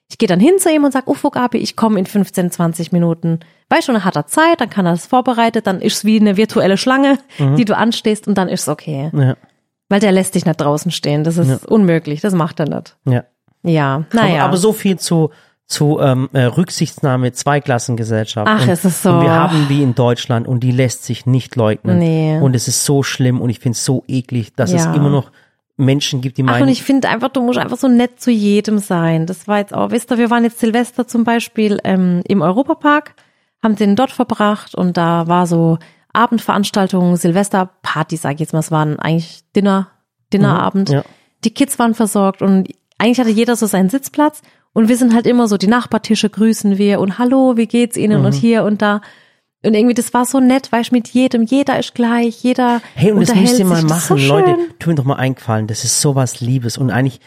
[0.08, 2.92] Ich gehe dann hin zu ihm und sag, Ufuk Abi, ich komme in 15, 20
[2.92, 3.40] Minuten.
[3.70, 6.20] Weißt du, dann hat er Zeit, dann kann er das vorbereitet, dann ist es wie
[6.20, 7.56] eine virtuelle Schlange, Mhm.
[7.56, 9.10] die du anstehst und dann ist es okay.
[9.12, 9.34] ja,
[9.88, 11.24] Weil der lässt dich nicht draußen stehen.
[11.24, 12.20] Das ist unmöglich.
[12.20, 12.96] Das macht er nicht.
[13.04, 13.24] ja.
[13.62, 14.44] Ja, Aber, naja.
[14.44, 15.30] aber so viel zu
[15.68, 18.46] zu ähm, äh, Rücksichtnahme Zweiklassengesellschaft.
[18.48, 21.26] Ach, und, es ist so- Und wir haben die in Deutschland und die lässt sich
[21.26, 21.98] nicht leugnen.
[21.98, 22.38] Nee.
[22.40, 24.94] Und es ist so schlimm und ich finde es so eklig, dass es Ja.
[24.94, 25.32] immer noch
[25.76, 28.30] Menschen gibt, die Ach, und meinen, ich finde einfach, du musst einfach so nett zu
[28.30, 29.26] jedem sein.
[29.26, 33.14] Das war jetzt auch, wisst ihr, wir waren jetzt Silvester zum Beispiel ähm, im Europapark,
[33.62, 35.78] haben den dort verbracht und da war so
[36.12, 39.88] Abendveranstaltung, Silvesterparty, sag ich jetzt mal, es war ein eigentlich Dinner,
[40.32, 40.88] Dinnerabend.
[40.88, 41.04] Mhm, ja.
[41.44, 44.40] Die Kids waren versorgt und eigentlich hatte jeder so seinen Sitzplatz
[44.72, 48.20] und wir sind halt immer so, die Nachbartische grüßen wir und hallo, wie geht's Ihnen
[48.20, 48.26] Mhm.
[48.26, 49.00] und hier und da.
[49.66, 53.28] Und irgendwie, das war so nett, weißt mit jedem, jeder ist gleich, jeder hey, und
[53.28, 53.86] das müsst ihr mal sich.
[53.86, 54.74] Das machen, so Leute, schön.
[54.78, 57.20] tu mir doch mal eingefallen, das ist sowas Liebes und eigentlich,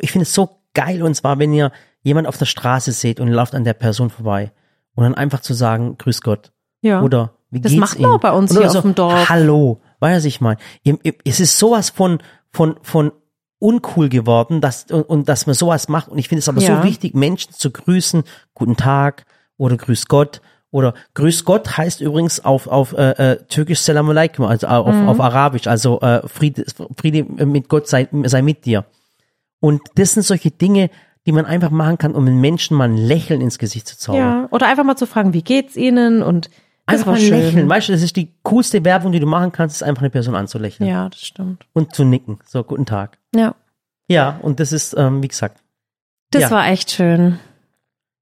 [0.00, 3.28] ich finde es so geil und zwar, wenn ihr jemand auf der Straße seht und
[3.28, 4.52] lauft an der Person vorbei
[4.94, 6.52] und dann einfach zu sagen, grüß Gott.
[6.80, 7.02] Ja.
[7.02, 9.28] Oder wie Das geht's macht man auch bei uns Oder hier auf dem Dorf.
[9.28, 10.40] Hallo, weiß ich
[11.02, 12.18] ihr- Es ist sowas von
[12.50, 13.12] von von
[13.58, 16.82] uncool geworden, dass und, und dass man sowas macht und ich finde es aber Ja.
[16.82, 19.24] so wichtig, Menschen zu grüßen, guten Tag
[19.56, 20.40] oder grüß Gott
[20.74, 25.08] oder grüß Gott heißt übrigens auf auf äh, äh, türkisch Salam alaikum, also auf, Mhm.
[25.08, 26.64] auf Arabisch, also äh, Friede
[26.96, 28.84] Friede mit Gott sei sei mit dir.
[29.60, 30.90] Und das sind solche Dinge,
[31.26, 34.20] die man einfach machen kann, um den Menschen mal ein Lächeln ins Gesicht zu zaubern.
[34.20, 36.50] Ja, oder einfach mal zu fragen, wie geht's Ihnen und
[36.86, 37.30] das Einfach mal schön.
[37.40, 37.68] lächeln.
[37.68, 40.34] Weißt du, das ist die coolste Werbung, die du machen kannst, ist einfach eine Person
[40.34, 41.64] anzulächeln Ja, das stimmt.
[41.72, 42.40] und zu nicken.
[42.44, 43.16] So, guten Tag.
[43.34, 43.54] Ja,
[44.08, 45.62] Ja, und das ist, ähm, wie gesagt,
[46.30, 46.50] das Ja.
[46.50, 47.38] war echt schön.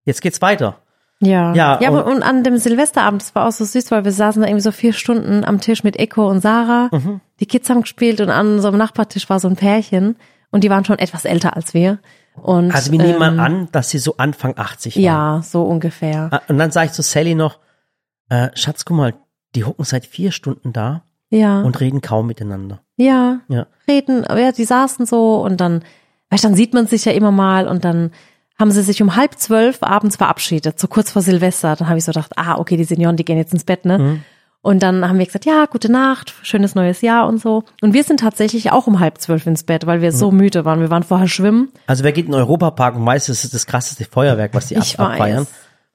[0.04, 0.76] jetzt geht's weiter.
[1.22, 1.54] Ja.
[1.54, 4.12] Ja, ja aber und- und an dem Silvesterabend, das war auch so süß, weil wir
[4.12, 6.88] saßen da irgendwie so vier Stunden am Tisch mit Eko und Sarah.
[6.92, 7.20] Mhm.
[7.40, 10.16] Die Kids haben gespielt und an so einem Nachbartisch war so ein Pärchen
[10.50, 11.98] und die waren schon etwas älter als wir.
[12.34, 15.02] Und, Also wir nehmen mal ähm, an, dass sie so Anfang 80 waren.
[15.02, 16.28] Ja, so ungefähr.
[16.32, 17.58] Ah, Und dann sage ich zu Sally noch,
[18.30, 19.14] äh, Schatz, guck mal,
[19.54, 21.60] die hocken seit vier Stunden da Ja.
[21.60, 22.80] und reden kaum miteinander.
[22.96, 23.66] Ja, Ja.
[23.86, 25.82] reden, ja, die saßen so und dann,
[26.30, 28.12] weißt, du, dann sieht man sich ja immer mal und dann
[28.58, 31.74] haben sie sich um halb zwölf abends verabschiedet, so kurz vor Silvester.
[31.76, 33.98] Dann habe ich so gedacht, ah, okay, die Senioren, die gehen jetzt ins Bett, ne?
[33.98, 34.24] Mhm.
[34.64, 37.64] Und dann haben wir gesagt, ja, gute Nacht, schönes neues Jahr und so.
[37.80, 40.78] Und wir sind tatsächlich auch um halb zwölf ins Bett, weil wir so müde waren.
[40.80, 41.70] Wir waren vorher schwimmen.
[41.88, 44.76] Also wer geht in den Europapark und weiß, das ist das krasseste Feuerwerk, was die
[44.76, 45.40] ab Ich abfeiern.
[45.40, 45.46] weiß.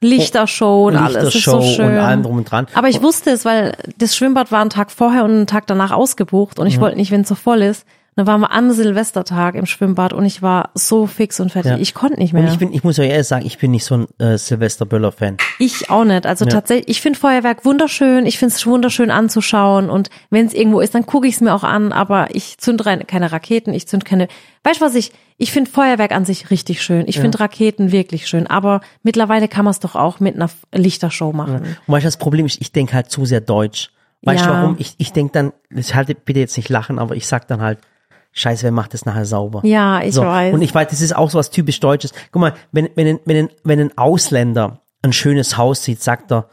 [0.02, 1.14] Lichtershow und alles.
[1.14, 1.86] Das ist Lichtershow so schön.
[1.94, 2.68] und allem drum und dran.
[2.74, 5.92] Aber ich wusste es, weil das Schwimmbad war einen Tag vorher und einen Tag danach
[5.92, 7.86] ausgebucht und ich wollte nicht, wenn es so voll ist.
[8.18, 11.72] Dann waren wir am Silvestertag im Schwimmbad und ich war so fix und fertig.
[11.74, 11.78] Ja.
[11.78, 12.52] Ich konnte nicht Und mehr.
[12.52, 15.38] ich bin, ich muss euch ehrlich sagen, ich bin nicht so ein äh, Silvester Böller-Fan.
[15.60, 16.26] Ich auch nicht.
[16.26, 18.26] Also tatsächlich, ich finde Feuerwerk wunderschön.
[18.26, 19.92] Ich finde es wunderschön anzuschauen.
[19.92, 21.92] Und wenn es irgendwo ist, dann gucke ich es mir auch an.
[21.92, 24.28] Aber ich zünd rein keine Raketen, ich zünd keine.
[24.64, 25.12] Weißt du was ich?
[25.38, 27.04] Ich finde Feuerwerk an sich richtig schön.
[27.08, 28.48] Ich finde Raketen wirklich schön.
[28.48, 31.58] Aber mittlerweile kann man es doch auch mit einer Lichtershow machen.
[31.86, 33.92] Und weißt du, das Problem ist, ich denke halt zu sehr deutsch.
[34.24, 34.56] Weißt du Ja.
[34.64, 34.76] warum?
[34.80, 37.78] Ich, ich denke dann, ich halte bitte jetzt nicht lachen, aber ich sag dann halt,
[38.38, 39.62] Scheiße, wer macht das nachher sauber?
[39.64, 40.22] Ja, ich so.
[40.22, 40.54] weiß.
[40.54, 42.14] Und ich weiß, das ist auch so was typisch Deutsches.
[42.32, 46.48] Guck mal, wenn, wenn, ein- wenn, wenn ein Ausländer ein schönes Haus sieht, sagt er,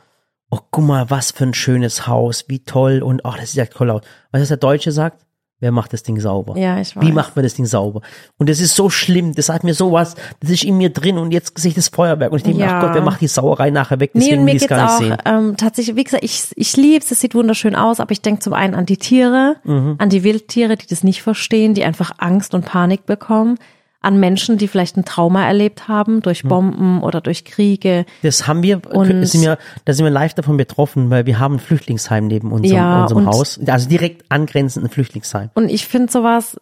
[0.51, 3.66] oh, guck mal, was für ein schönes Haus, wie toll und ach, das sieht ja
[3.66, 4.01] toll aus.
[4.33, 5.27] Weißt du, was der Deutsche sagt?
[5.61, 6.59] Wer macht das Ding sauber?
[6.59, 7.14] Ja, ich Wie weiß.
[7.14, 8.03] macht man das Ding sauber?
[8.38, 11.31] Und das ist so schlimm, das hat mir sowas, das ist in mir drin und
[11.33, 12.79] jetzt sehe ich das Feuerwerk und ich denke, mir, Ja.
[12.79, 14.11] ach Gott, wer macht die Sauerei nachher weg?
[14.14, 15.49] Nee, Deswegen mir will ich es geht's gar nicht auch sehen.
[15.51, 18.53] ähm, tatsächlich, wie gesagt, ich, ich lieb's, es sieht wunderschön aus, aber ich denke zum
[18.53, 19.95] einen an die Tiere, Mhm.
[19.99, 23.57] an die Wildtiere, die das nicht verstehen, die einfach Angst und Panik bekommen,
[24.05, 26.43] an Menschen, die vielleicht ein Trauma erlebt haben durch.
[26.45, 28.05] Bomben oder durch Kriege.
[28.23, 31.55] Das haben wir, Und- sind wir, da sind wir live davon betroffen, weil wir haben
[31.57, 35.51] ein Flüchtlingsheim neben unserem, Ja, unserem und- Haus, also direkt angrenzend ein Flüchtlingsheim.
[35.55, 36.57] Und ich finde sowas,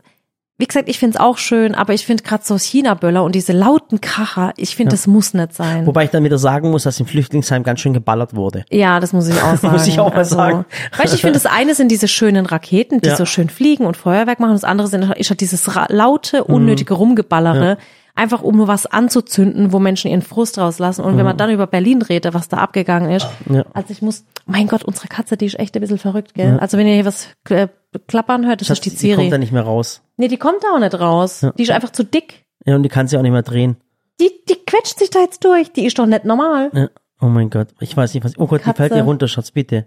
[0.63, 3.53] wie gesagt, ich finde es auch schön, aber ich finde gerade so China-Böller und diese
[3.53, 5.89] lauten Kracher, ich finde, das muss nicht sein.
[5.89, 8.65] Wobei ich dann wieder sagen muss, dass im Flüchtlingsheim ganz schön geballert wurde.
[8.71, 9.73] Ja, das muss ich auch sagen.
[9.73, 10.65] Muss ich auch mal sagen.
[10.97, 13.17] Weißt du, ich finde, das eine sind diese schönen Raketen, die Ja.
[13.17, 14.53] so schön fliegen und Feuerwerk machen.
[14.53, 16.55] Das andere sind, ist halt dieses laute, Mhm.
[16.55, 17.77] unnötige Rumgeballere.
[18.15, 21.03] Einfach um nur was anzuzünden, wo Menschen ihren Frust rauslassen.
[21.03, 23.27] Und wenn man dann über Berlin redet, was da abgegangen ist.
[23.47, 23.57] Mhm.
[23.57, 23.65] Ja.
[23.73, 26.59] Also ich muss, mein Gott, unsere Katze, die ist echt ein bisschen verrückt, gell?
[26.61, 27.69] Also wenn ihr hier was äh,
[28.09, 29.17] klappern hört, das ist die die Ciri.
[29.17, 30.03] kommt da nicht mehr raus.
[30.19, 31.47] Nee, die kommt da auch nicht raus.
[31.57, 32.45] Die ist einfach zu dick.
[32.67, 33.77] Ja, und die kann sie auch nicht mehr drehen.
[34.21, 35.73] Die, die quetscht sich da jetzt durch.
[35.73, 36.71] Die ist doch nicht normal.
[36.75, 36.89] Ja.
[37.21, 38.37] Oh mein Gott, ich weiß nicht was.
[38.37, 38.77] Oh Gott, die Katze.
[38.77, 39.87] fällt dir runter, Schatz, bitte.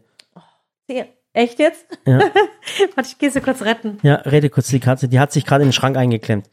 [0.89, 1.85] Die- Echt jetzt?
[2.07, 2.19] Ja.
[2.95, 3.97] Warte, ich gehe sie kurz retten.
[4.03, 6.47] Ja, rede kurz die Katze, die hat sich gerade in den Schrank eingeklemmt.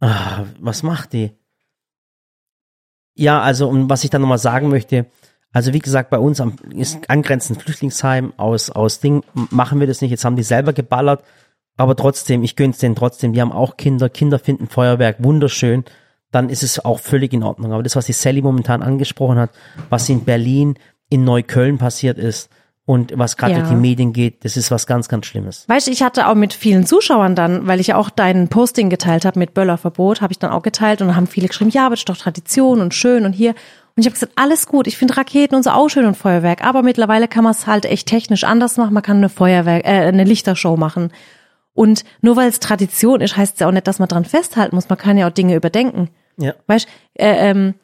[0.00, 1.32] Ah, was macht die?
[3.14, 5.06] Ja, also, und was ich dann nochmal sagen möchte,
[5.52, 10.00] also wie gesagt, bei uns am ist angrenzend Flüchtlingsheim aus, aus Ding machen wir das
[10.00, 10.10] nicht.
[10.10, 11.24] Jetzt haben die selber geballert,
[11.76, 13.32] aber trotzdem, ich gönn's denen trotzdem.
[13.32, 15.84] Die haben auch Kinder, Kinder finden Feuerwerk wunderschön.
[16.30, 17.72] Dann ist es auch völlig in Ordnung.
[17.72, 19.50] Aber das, was die Sally momentan angesprochen hat,
[19.88, 22.48] was in Berlin, in Neukölln passiert ist
[22.86, 23.58] und was gerade Ja.
[23.60, 25.64] durch die Medien geht, das ist was ganz, ganz Schlimmes.
[25.68, 28.90] Weißt du, ich hatte auch mit vielen Zuschauern dann, weil ich ja auch dein Posting
[28.90, 31.86] geteilt habe mit Böllerverbot, habe ich dann auch geteilt und dann haben viele geschrieben, ja,
[31.86, 33.50] aber das ist doch Tradition und schön und hier.
[33.50, 36.64] Und ich habe gesagt, alles gut, ich finde Raketen und so auch schön und Feuerwerk,
[36.64, 38.94] aber mittlerweile kann man es halt echt technisch anders machen.
[38.94, 41.12] Man kann eine Feuerwerk, äh, eine Lichtershow machen.
[41.74, 44.74] Und nur weil es Tradition ist, heißt es ja auch nicht, dass man dran festhalten
[44.74, 44.88] muss.
[44.88, 46.08] Man kann ja auch Dinge überdenken.
[46.36, 46.54] Ja.
[46.66, 47.74] Weißt äh, ähm,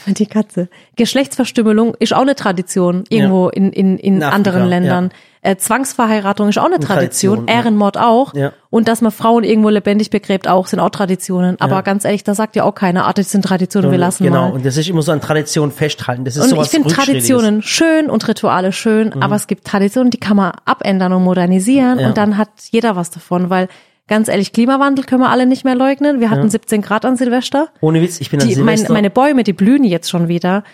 [0.06, 0.68] die Katze.
[0.96, 5.10] Geschlechtsverstümmelung ist auch eine Tradition irgendwo in, in, in, In Afrika, anderen Ländern.
[5.44, 7.38] Äh, Zwangsverheiratung ist auch eine Tradition.
[7.38, 7.54] Tradition, ja.
[7.54, 8.32] Ehrenmord auch.
[8.34, 8.52] Ja.
[8.70, 11.60] Und dass man Frauen irgendwo lebendig begräbt auch, sind auch Traditionen.
[11.60, 14.48] Aber ganz ehrlich, da sagt ja auch keiner, ah, das sind Traditionen, wir lassen genau,
[14.48, 14.52] mal.
[14.52, 16.24] und das ist immer so an Tradition festhalten.
[16.24, 16.88] Das ist Und sowas ich finde.
[16.94, 21.98] Traditionen schön und Rituale schön, aber es gibt Traditionen, die kann man abändern und modernisieren
[21.98, 22.08] Ja.
[22.08, 23.68] und dann hat jeder was davon, weil
[24.08, 26.20] ganz ehrlich, Klimawandel können wir alle nicht mehr leugnen.
[26.20, 27.68] Wir hatten 17 Grad an Silvester.
[27.80, 28.92] Ohne Witz, ich bin an Die, mein, Silvester.
[28.92, 30.64] meine Bäume, die blühen jetzt schon wieder.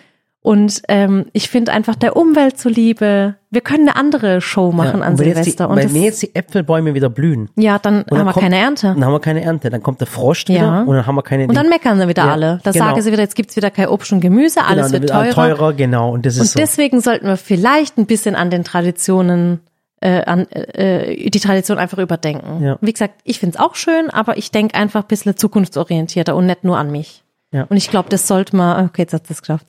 [0.40, 5.06] Und ähm, ich finde einfach der Umwelt zuliebe, wir können eine andere Show machen ja,
[5.06, 5.68] an jetzt die, Silvester.
[5.68, 8.86] und wenn jetzt die Äpfelbäume wieder blühen, ja, dann dann haben wir kommt- keine Ernte.
[8.94, 10.82] dann haben wir keine Ernte, dann kommt der Frost wieder Ja.
[10.82, 12.60] und dann haben wir keine Und dann meckern sie wieder Ja, alle.
[12.62, 12.84] Da genau.
[12.86, 15.30] sagen sie wieder, jetzt gibt's wieder kein Obst und Gemüse, alles genau, wird teurer.
[15.56, 16.58] teurer, genau, und das ist Und so.
[16.60, 19.58] deswegen sollten wir vielleicht ein bisschen an den Traditionen,
[20.00, 22.62] äh, an äh, die Tradition einfach überdenken.
[22.62, 22.78] Ja.
[22.80, 26.64] Wie gesagt, ich find's auch schön, aber ich denk einfach ein bisschen zukunftsorientierter und nicht
[26.64, 27.24] nur an mich.
[27.52, 27.66] Ja.
[27.68, 29.66] Und ich glaube, das sollte man, okay, jetzt hat das geschafft.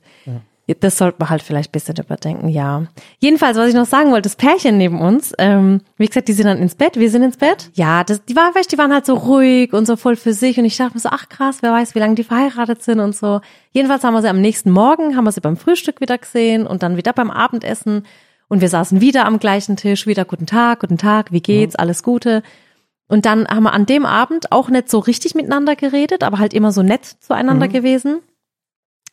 [0.78, 2.84] Das sollte man halt vielleicht ein bisschen überdenken, ja.
[3.18, 6.46] Jedenfalls, was ich noch sagen wollte, das Pärchen neben uns, ähm, wie gesagt, die sind
[6.46, 7.70] dann ins Bett, wir sind ins Bett.
[7.74, 10.58] Ja, das, die, war, weißt, die waren halt so ruhig und so voll für sich
[10.58, 13.16] und ich dachte mir so, ach krass, wer weiß, wie lange die verheiratet sind und
[13.16, 13.40] so.
[13.72, 16.84] Jedenfalls haben wir sie am nächsten Morgen, haben wir sie beim Frühstück wieder gesehen und
[16.84, 18.04] dann wieder beim Abendessen
[18.50, 22.02] und wir saßen wieder am gleichen Tisch, wieder guten Tag, guten Tag, wie geht's, alles
[22.02, 22.42] Gute.
[23.08, 26.52] Und dann haben wir an dem Abend auch nicht so richtig miteinander geredet, aber halt
[26.52, 27.72] immer so nett zueinander Mhm.
[27.72, 28.20] gewesen.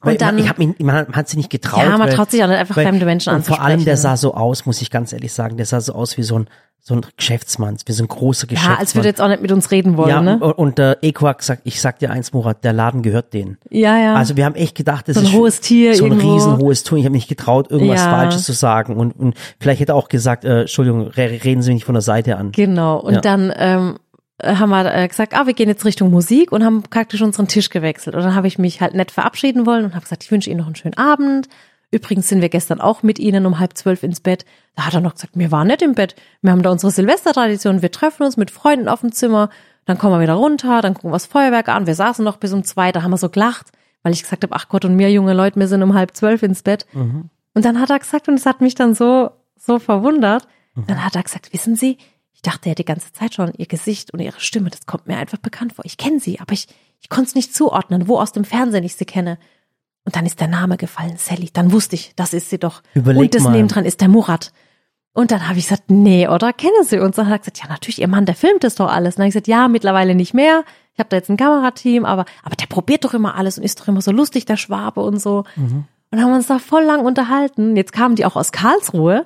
[0.02, 1.82] Weil Und dann, ich hab mich, man hat sich nicht getraut.
[1.84, 3.98] ja, man weil- traut sich auch nicht einfach weil- fremde Menschen und vor allem, der
[3.98, 6.48] sah so aus, muss ich ganz ehrlich sagen, der sah so aus wie so ein,
[6.80, 8.76] so ein Geschäftsmann, wie so ein großer Geschäftsmann.
[8.76, 10.38] Ja, als würde er jetzt auch nicht mit uns reden wollen, ja, ne?
[10.40, 13.58] und, und der Eko hat gesagt, ich sag dir eins, Murat, der Laden gehört denen.
[13.70, 14.14] Ja, ja.
[14.16, 16.36] Also wir haben echt gedacht, das So ein ist hohes Tier so ein irgendwo.
[16.36, 17.00] riesenhohes Tier.
[17.00, 18.12] Ich habe nicht getraut, irgendwas Ja.
[18.12, 18.96] Falsches zu sagen.
[18.96, 21.96] Und, und vielleicht hätte er auch gesagt, äh, Entschuldigung, re- reden Sie mich nicht von
[21.96, 22.52] der Seite an.
[22.54, 23.00] Genau.
[23.00, 23.22] Und Ja.
[23.22, 23.98] dann ähm,
[24.44, 27.70] haben wir äh, gesagt, ah, wir gehen jetzt Richtung Musik und haben praktisch unseren Tisch
[27.70, 28.16] gewechselt.
[28.16, 30.60] Und dann habe ich mich halt nett verabschieden wollen und habe gesagt, ich wünsche Ihnen
[30.60, 31.50] noch einen schönen Abend.
[31.90, 34.46] Übrigens sind wir gestern auch mit Ihnen um halb zwölf ins Bett.
[34.76, 36.16] Da hat er noch gesagt, wir waren nicht im Bett.
[36.42, 37.82] Wir haben da unsere Silvestertradition.
[37.82, 39.50] Wir treffen uns mit Freunden auf dem Zimmer.
[39.86, 41.88] Dann kommen wir wieder runter, dann gucken wir das Feuerwerk an.
[41.88, 43.72] Wir saßen noch bis um zwei, da haben wir so gelacht,
[44.04, 46.44] weil ich gesagt habe, ach Gott, und mir junge Leute, wir sind um halb zwölf
[46.44, 46.86] ins Bett.
[47.54, 50.46] Und dann hat er gesagt, und es hat mich dann so, so verwundert,
[50.88, 51.98] dann hat er gesagt, wissen Sie,
[52.38, 55.18] ich dachte ja die ganze Zeit schon, Ihr Gesicht und Ihre Stimme, das kommt mir
[55.18, 55.84] einfach bekannt vor.
[55.86, 56.68] Ich kenne Sie, aber ich,
[57.02, 59.40] ich konnte es nicht zuordnen, wo aus dem Fernsehen ich Sie kenne.
[60.06, 61.50] Und dann ist der Name gefallen, Sally.
[61.52, 62.84] Dann wusste ich, das ist sie doch.
[62.94, 63.54] Überleg und das mal.
[63.54, 64.54] nebendran ist der Murat.
[65.14, 67.18] Und dann habe ich gesagt, nee, oder kennen Sie uns?
[67.18, 69.16] Und dann hat er gesagt, ja, natürlich, Ihr Mann, der filmt das doch alles.
[69.16, 70.64] Und dann habe ich gesagt, ja, mittlerweile nicht mehr.
[70.94, 73.80] Ich habe da jetzt ein Kamerateam, aber, aber der probiert doch immer alles und ist
[73.80, 75.44] doch immer so lustig, der Schwabe und so.
[75.56, 75.86] Mhm.
[76.12, 77.76] Und haben uns da voll lang unterhalten.
[77.76, 79.26] Jetzt kamen die auch aus Karlsruhe.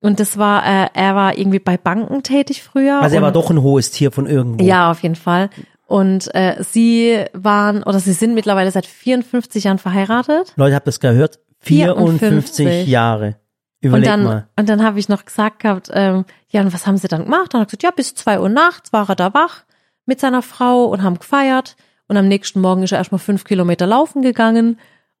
[0.00, 3.00] Und das war, äh, er war irgendwie bei Banken tätig früher.
[3.00, 4.64] Also er war und, doch ein hohes Tier von irgendwo.
[4.64, 5.50] Ja, auf jeden Fall.
[5.86, 10.52] Und äh, sie waren, oder sie sind mittlerweile seit 54 Jahren verheiratet.
[10.56, 11.40] Leute, habt das gehört?
[11.60, 13.36] 54 54 Jahre.
[13.82, 14.48] Und Überleg dann, mal.
[14.56, 17.54] und dann habe ich noch gesagt gehabt, ähm, ja, und was haben sie dann gemacht?
[17.54, 19.64] Dann hat er gesagt, ja, bis zwei Uhr nachts war er da wach
[20.04, 21.76] mit seiner Frau und haben gefeiert.
[22.08, 24.78] Und am nächsten Morgen ist er erstmal fünf Kilometer laufen gegangen.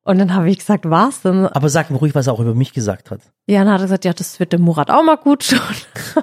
[0.08, 1.46] Und dann habe ich gesagt, was denn?
[1.46, 3.20] Aber sag mir ruhig, was er auch über mich gesagt hat.
[3.46, 5.58] Ja, dann hat er gesagt, ja, das wird dem Murat auch mal gut schon.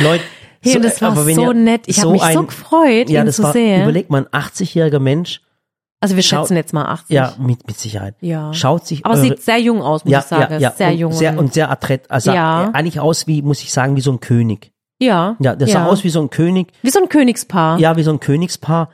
[0.00, 0.24] Leute,
[0.62, 1.82] Hey, so, und das war aber wenn so nett.
[1.86, 3.82] Ich habe mich so ein- gefreut, ja, ihn das zu war, sehen.
[3.82, 5.42] überleg mal, ein 80-jähriger Mensch,
[6.00, 7.14] also wir schätzen jetzt mal 80.
[7.14, 8.52] ja, mit, mit Sicherheit, Ja.
[8.54, 10.52] schaut sich Aber eure, sieht sehr jung aus, muss ja, ich sagen.
[10.54, 11.12] ja, ja, sehr und jung.
[11.12, 12.70] sehr, und sehr adrett, also Ja.
[12.72, 14.72] eigentlich aus wie, muss ich sagen, wie so ein König.
[14.98, 15.36] ja.
[15.40, 17.78] Ja, der sah aus wie so ein König, wie so ein Königspaar.
[17.78, 18.88] ja, wie so ein Königspaar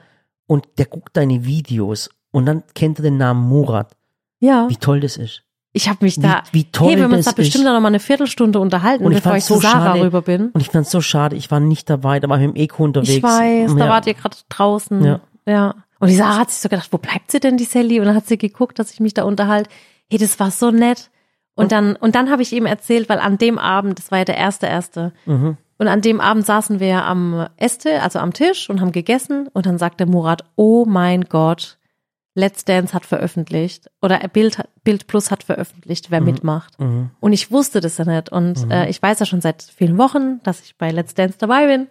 [0.48, 3.96] und der guckt deine Videos und dann kennt er den Namen Murat.
[4.40, 4.68] ja.
[4.68, 5.44] Wie toll das ist.
[5.74, 6.42] Ich habe mich Wie, da.
[6.52, 9.18] wie toll hey, wir haben uns da bestimmt noch mal eine Viertelstunde unterhalten, Und ich
[9.18, 10.02] bevor ich fand's zu so Sarah schade.
[10.02, 10.48] rüber bin.
[10.48, 12.84] Und ich fand's so schade, ich war nicht dabei, da war ich mit dem Eko
[12.84, 13.10] unterwegs.
[13.10, 13.90] Ich weiß, da ja.
[13.90, 15.02] wart ihr gerade draußen.
[15.02, 15.20] Ja.
[15.46, 15.74] ja.
[15.98, 18.00] Und die Sarah hat sich so gedacht, wo bleibt sie denn, die Sally?
[18.00, 19.70] Und dann hat sie geguckt, dass ich mich da unterhalte.
[20.10, 21.10] Hey, das war so nett.
[21.54, 24.24] Und dann, und dann habe ich ihm erzählt, weil an dem Abend, das war ja
[24.24, 25.12] der erste erste.
[25.26, 25.56] Mhm.
[25.78, 29.48] Und an dem Abend saßen wir am Esstisch, also am Tisch und haben gegessen.
[29.52, 31.78] Und dann sagte Murat, oh mein Gott,
[32.34, 36.78] Let's Dance hat veröffentlicht oder Bild, Bild Plus hat veröffentlicht, wer mitmacht.
[36.80, 37.10] Mhm.
[37.20, 38.30] Und ich wusste das ja nicht.
[38.30, 41.66] Und äh, ich weiß ja schon seit vielen Wochen, dass ich bei Let's Dance dabei
[41.66, 41.88] bin.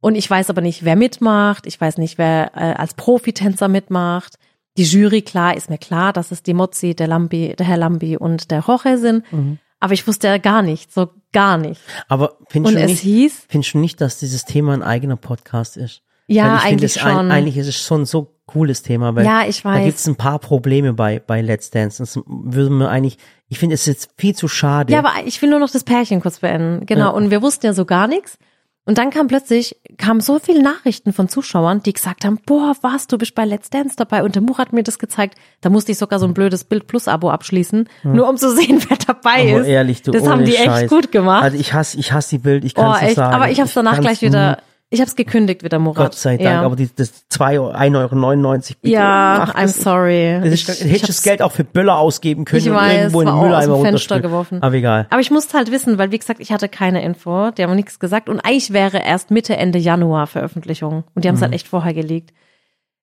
[0.00, 1.66] Und ich weiß aber nicht, wer mitmacht.
[1.66, 4.36] Ich weiß nicht, wer äh, als Profitänzer mitmacht.
[4.76, 8.16] Die Jury, klar, ist mir klar, dass es die Mozzi, der Lambi, der Herr Lambi
[8.16, 9.30] und der Roche sind.
[9.32, 9.58] Mhm.
[9.80, 11.80] Aber ich wusste ja gar nicht, so gar nicht.
[12.08, 15.16] Aber findest Und du es nicht, hieß, findest du nicht, dass dieses Thema ein eigener
[15.16, 16.02] Podcast ist?
[16.32, 17.30] ja, eigentlich ein, schon.
[17.30, 19.84] eigentlich ist es schon so cooles Thema, weil Ja, ich da weiß.
[19.84, 22.02] gibt es ein paar Probleme bei, bei Let's Dance.
[22.02, 24.92] Das würde man eigentlich, ich finde es jetzt viel zu schade.
[24.92, 26.84] Ja, aber ich will nur noch das Pärchen kurz beenden.
[26.86, 27.06] Genau.
[27.06, 27.08] Ja.
[27.10, 28.38] Und wir wussten ja so gar nichts.
[28.84, 33.06] Und dann kam plötzlich, kamen so viele Nachrichten von Zuschauern, die gesagt haben, boah, was,
[33.06, 34.24] du bist bei Let's Dance dabei.
[34.24, 35.38] Und der Murat hat mir das gezeigt.
[35.60, 38.82] Da musste ich sogar so ein blödes Bild Plus Abo abschließen, nur um zu sehen,
[38.88, 39.66] wer dabei aber ist.
[39.68, 40.82] ehrlich, du, das haben die Scheiß.
[40.82, 41.44] echt gut gemacht.
[41.44, 43.16] Also ich hasse, ich hasse die Bild, ich kann oh, es nicht echt.
[43.16, 43.34] sagen.
[43.34, 44.58] Aber ich habe es danach gleich wieder,
[44.92, 45.96] ich habe es gekündigt wieder, Murat.
[46.10, 46.62] Gott sei Dank, ja.
[46.62, 48.92] aber die, das 2 Euro, 1,99 Euro, bitte.
[48.94, 49.80] ja, Mach I'm das.
[49.80, 50.38] sorry.
[50.42, 52.76] Das ist, Ich- hättest ich du das Geld auch für Böller ausgeben können Ich und
[52.76, 54.62] weiß, irgendwo in den Mülleimer Fenster geworfen.
[54.62, 55.06] Aber egal.
[55.10, 57.98] Aber ich musste halt wissen, weil wie gesagt, ich hatte keine Info, die haben nichts
[57.98, 61.44] gesagt und eigentlich wäre erst Mitte, Ende Januar Veröffentlichung und die haben es Mhm.
[61.46, 62.32] halt echt vorher gelegt.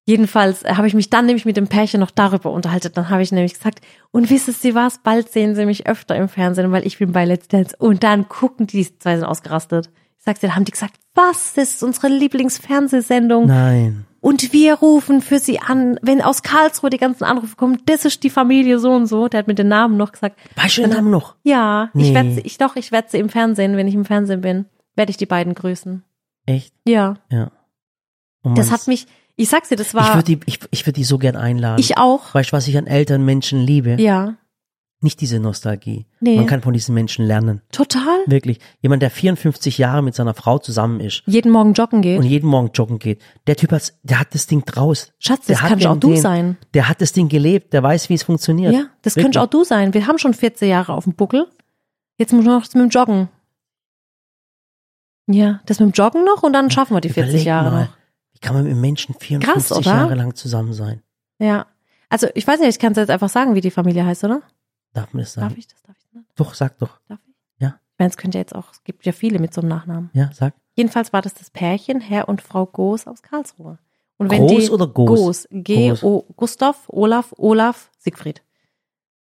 [0.06, 2.90] Jedenfalls äh, habe ich mich dann nämlich mit dem Pärchen noch darüber unterhalten.
[2.96, 6.30] Dann habe ich nämlich gesagt, und wissen Sie was, bald sehen Sie mich öfter im
[6.30, 7.76] Fernsehen, weil ich bin bei Let's Dance.
[7.78, 9.92] Und dann gucken die, die zwei sind ausgerastet.
[10.20, 13.48] Ich dir, dann haben die gesagt, was, das ist unsere Lieblingsfernsehsendung.
[13.48, 14.06] Nein.
[14.22, 18.22] Und wir rufen für sie an, wenn aus Karlsruhe die ganzen Anrufe kommen, das ist
[18.24, 19.28] die Familie so und so.
[19.30, 20.38] Der hat mit den Namen noch gesagt.
[20.56, 21.36] Weißt du den Namen noch?
[21.44, 22.10] Ja, Nee.
[22.10, 24.66] ich werde sie, ich doch, ich werde sie im Fernsehen, wenn ich im Fernsehen bin,
[24.96, 26.04] werde ich die beiden grüßen.
[26.46, 26.74] Echt?
[26.86, 27.52] Ja, Ja.
[28.44, 30.86] Oh Mann, das hat mich, Ich sag's dir, das Ich war würde die, ich, ich
[30.86, 31.80] würd die so gern einladen.
[31.80, 32.34] ich auch.
[32.34, 33.96] Weißt du, was ich an älteren Menschen liebe?
[34.02, 34.36] Ja,
[35.02, 36.06] Nicht diese Nostalgie.
[36.20, 36.36] Nee.
[36.36, 37.62] Man kann von diesen Menschen lernen.
[37.72, 38.20] total.
[38.26, 38.60] Wirklich.
[38.82, 42.20] Jemand, der 54 Jahre mit seiner Frau zusammen ist Jeden Morgen joggen geht.
[42.20, 43.22] und jeden Morgen joggen geht.
[43.48, 45.14] Der Typ hat, der hat das Ding draus.
[45.18, 46.58] Schatz, das kannst auch du den- sein.
[46.74, 47.72] Der hat das Ding gelebt.
[47.72, 48.74] Der weiß, wie es funktioniert.
[48.74, 49.24] Ja, das Wirklich.
[49.24, 49.94] könnte auch du sein.
[49.94, 51.48] Wir haben schon 14 Jahre auf dem Buckel.
[52.18, 53.30] Jetzt muss noch das mit dem Joggen.
[55.28, 57.84] Ja, das mit dem Joggen noch und dann schaffen wir die 40 Überleg Jahre mal,
[57.86, 57.98] noch.
[58.34, 59.86] Wie kann man mit Menschen 54 oder?
[59.86, 61.02] Jahre lang zusammen sein?
[61.40, 61.68] Ja.
[62.10, 64.42] Also, ich weiß nicht, ich kann es jetzt einfach sagen, wie die Familie heißt, oder?
[64.94, 65.50] Darf man das sagen?
[65.50, 65.82] Darf ich das?
[65.84, 66.24] Darf ich das?
[66.36, 67.00] Doch, sag doch.
[67.08, 67.36] Darf ich?
[67.60, 67.80] Ja.
[67.94, 70.10] Ich meine, es könnte ja jetzt auch, es gibt ja viele mit so einem Nachnamen.
[70.14, 70.54] Ja, sag.
[70.76, 73.78] Jedenfalls war das das Pärchen, Herr und Frau Goos aus Karlsruhe.
[74.18, 75.20] Und wenn Groß die, oder Goos?
[75.20, 75.48] Goos.
[75.52, 78.44] G-O, Gustav, Olaf, Olaf, Siegfried.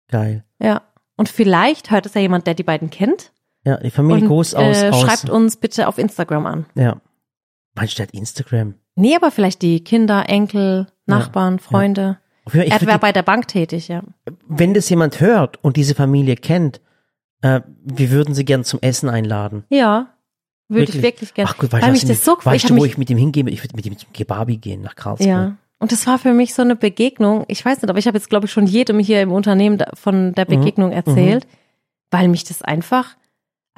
[0.09, 0.45] Geil.
[0.59, 0.83] Ja.
[1.17, 3.33] Und vielleicht hört es ja jemand, der die beiden kennt.
[3.65, 5.01] Ja, die Familie und Groß aus, äh, aus.
[5.01, 6.67] schreibt uns bitte auf Instagram an.
[6.75, 7.01] ja.
[7.75, 8.75] Meinst du, der hat Instagram?
[8.95, 12.01] Nee, aber vielleicht die Kinder, Enkel, Nachbarn, Freunde.
[12.01, 14.03] Auf jeden Fall, er die- bei der Bank tätig, ja.
[14.49, 16.81] wenn das jemand hört und diese Familie kennt,
[17.43, 19.65] äh, wir würden sie gern zum Essen einladen.
[19.69, 20.09] Ja.
[20.69, 21.33] Würde ich Wirklich?
[21.35, 21.51] gerne.
[21.53, 23.09] Ach gut, Weil du, mich das ich so weißt ich du, wo mich- ich mit
[23.11, 23.49] ihm hingehe?
[23.51, 25.29] Ich würde mit ihm zum Kebabi gehen nach Karlsruhe.
[25.29, 25.57] Ja.
[25.79, 27.45] Und das war für mich so eine Begegnung.
[27.49, 30.33] Ich weiß nicht, aber ich habe jetzt, glaube ich, schon jedem hier im Unternehmen von
[30.33, 30.59] der Mhm.
[30.59, 31.47] Begegnung erzählt,
[32.11, 33.15] weil mich das einfach.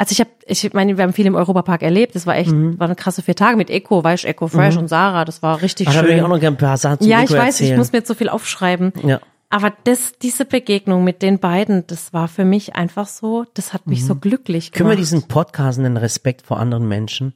[0.01, 2.15] Also ich habe, ich meine, wir haben viel im Europapark erlebt.
[2.15, 2.79] Das war echt, Mhm.
[2.79, 4.83] war eine krasse vier Tage mit Eco, weißt du, Eco Fresh Mhm.
[4.83, 5.25] und Sarah.
[5.27, 6.41] Das war richtig Ach, da würde ich auch schön.
[6.41, 7.73] noch ein paar Sachen zum Ja, Nico ich weiß, erzählen.
[7.73, 8.93] ich muss mir jetzt so viel aufschreiben.
[9.05, 9.21] ja.
[9.51, 13.87] Aber das, diese Begegnung mit den beiden, das war für mich einfach so, das hat
[13.87, 14.75] mich so glücklich Mhm.
[14.75, 15.03] Können wir gemacht.
[15.13, 17.33] diesen Podcast nennen, Respekt vor anderen Menschen?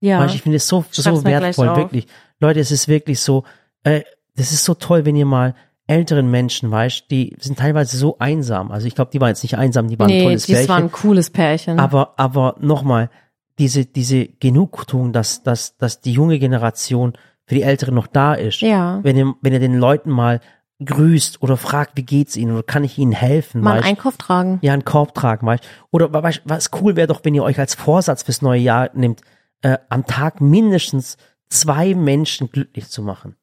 [0.00, 0.26] ja.
[0.26, 2.06] Du, ich finde es so, schreib's so wertvoll, wirklich.
[2.40, 3.44] Leute, es ist wirklich so,
[3.84, 4.02] äh,
[4.36, 5.54] das ist so toll, wenn ihr mal
[5.90, 8.70] älteren Menschen, weißt, die sind teilweise so einsam.
[8.70, 10.68] Also ich glaube, die waren jetzt nicht einsam, die waren ein nee, tolles das Pärchen.
[10.68, 11.78] war ein cooles Pärchen.
[11.80, 13.10] Aber, aber nochmal,
[13.58, 18.60] diese, diese Genugtuung, dass, dass, dass die junge Generation für die Älteren noch da ist.
[18.60, 19.00] ja.
[19.02, 20.40] Wenn ihr, wenn ihr den Leuten mal
[20.82, 23.84] grüßt oder fragt, wie geht's ihnen oder kann ich ihnen helfen, Mal einen?
[23.84, 24.58] Einkauf tragen.
[24.62, 25.64] ja, einen Korb tragen, weißt?
[25.90, 29.20] Oder weißt, was cool wäre doch, wenn ihr euch als Vorsatz fürs neue Jahr nehmt,
[29.62, 33.34] äh, am Tag mindestens zwei Menschen glücklich zu machen.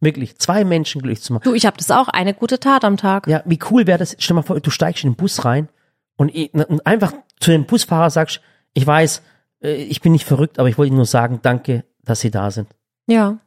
[0.00, 1.44] Wirklich, zwei Menschen glücklich zu machen.
[1.44, 3.26] Du, ich habe das auch, eine gute Tat am Tag.
[3.26, 4.14] Ja, wie cool wäre das?
[4.18, 5.68] Stell dir mal vor, du steigst in den Bus rein
[6.16, 8.40] und, und einfach zu dem Busfahrer sagst,
[8.74, 9.22] ich weiß,
[9.62, 12.50] äh, ich bin nicht verrückt, aber ich wollte Ihnen nur sagen, danke, dass Sie da
[12.50, 12.68] sind.
[13.06, 13.38] Ja.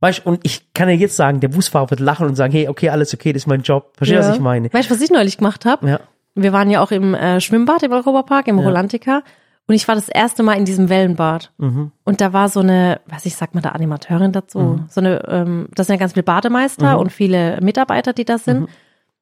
[0.00, 2.68] Weißt du, und ich kann ja jetzt sagen, der Busfahrer wird lachen und sagen, hey,
[2.68, 3.92] okay, alles okay, das ist mein Job.
[3.96, 4.28] Verstehst du, ja.
[4.30, 4.72] was ich meine?
[4.72, 5.88] Weißt du, was ich neulich gemacht habe?
[5.88, 6.00] Ja.
[6.34, 8.64] Wir waren ja auch im äh, Schwimmbad im Europapark, im Ja.
[8.64, 9.22] Rolantica.
[9.72, 11.50] Und ich war das erste Mal in diesem Wellenbad.
[11.56, 11.92] Mhm.
[12.04, 14.80] Und da war so eine, was ich sag mal, der Animateurin dazu.
[14.90, 17.00] So eine, ähm, das sind ja ganz viele Bademeister Mhm.
[17.00, 18.68] und viele Mitarbeiter, die da sind.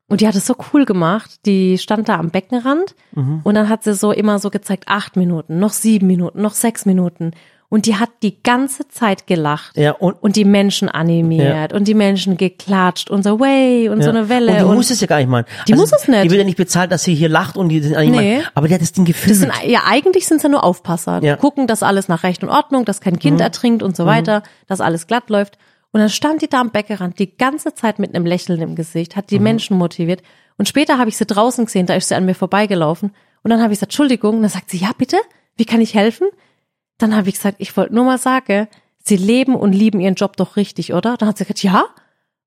[0.08, 1.46] Und die hat es so cool gemacht.
[1.46, 3.42] Die stand da am Beckenrand Mhm.
[3.44, 6.84] und dann hat sie so immer so gezeigt, acht Minuten, noch sieben Minuten, noch sechs
[6.84, 7.30] Minuten.
[7.70, 9.76] Und die hat die ganze Zeit gelacht.
[9.76, 14.10] Ja, und, Und die Menschen animiert und die Menschen geklatscht und so, way und so
[14.10, 14.16] ja.
[14.16, 14.50] eine Welle.
[14.52, 15.46] Und die und muss es ja gar nicht machen.
[15.68, 16.24] Die muss es nicht.
[16.24, 18.38] Die wird ja nicht bezahlt, dass sie hier lacht und die sind Nee.
[18.38, 19.30] mal, aber die hat das Ding gefühlt.
[19.30, 21.20] Das sind, ja, eigentlich sind es ja nur Aufpasser.
[21.20, 21.36] Die Ja.
[21.36, 21.40] Mhm.
[21.40, 24.80] Gucken, dass alles nach Recht und Ordnung, dass kein Kind ertrinkt und so weiter, dass
[24.80, 25.56] alles glatt läuft.
[25.92, 29.14] Und dann stand die da am Beckerrand die ganze Zeit mit einem Lächeln im Gesicht,
[29.14, 29.44] hat die Mhm.
[29.44, 30.22] Menschen motiviert.
[30.58, 33.12] Und später habe ich sie draußen gesehen, da ist sie an mir vorbeigelaufen.
[33.44, 34.36] Und dann habe ich gesagt, Entschuldigung.
[34.36, 35.16] Und dann sagt sie, ja bitte,
[35.56, 36.26] wie kann ich helfen?
[37.00, 38.68] Dann habe ich gesagt, ich wollte nur mal sagen,
[39.02, 41.16] sie leben und lieben ihren Job doch richtig, oder?
[41.16, 41.84] Dann hat sie gesagt, ja.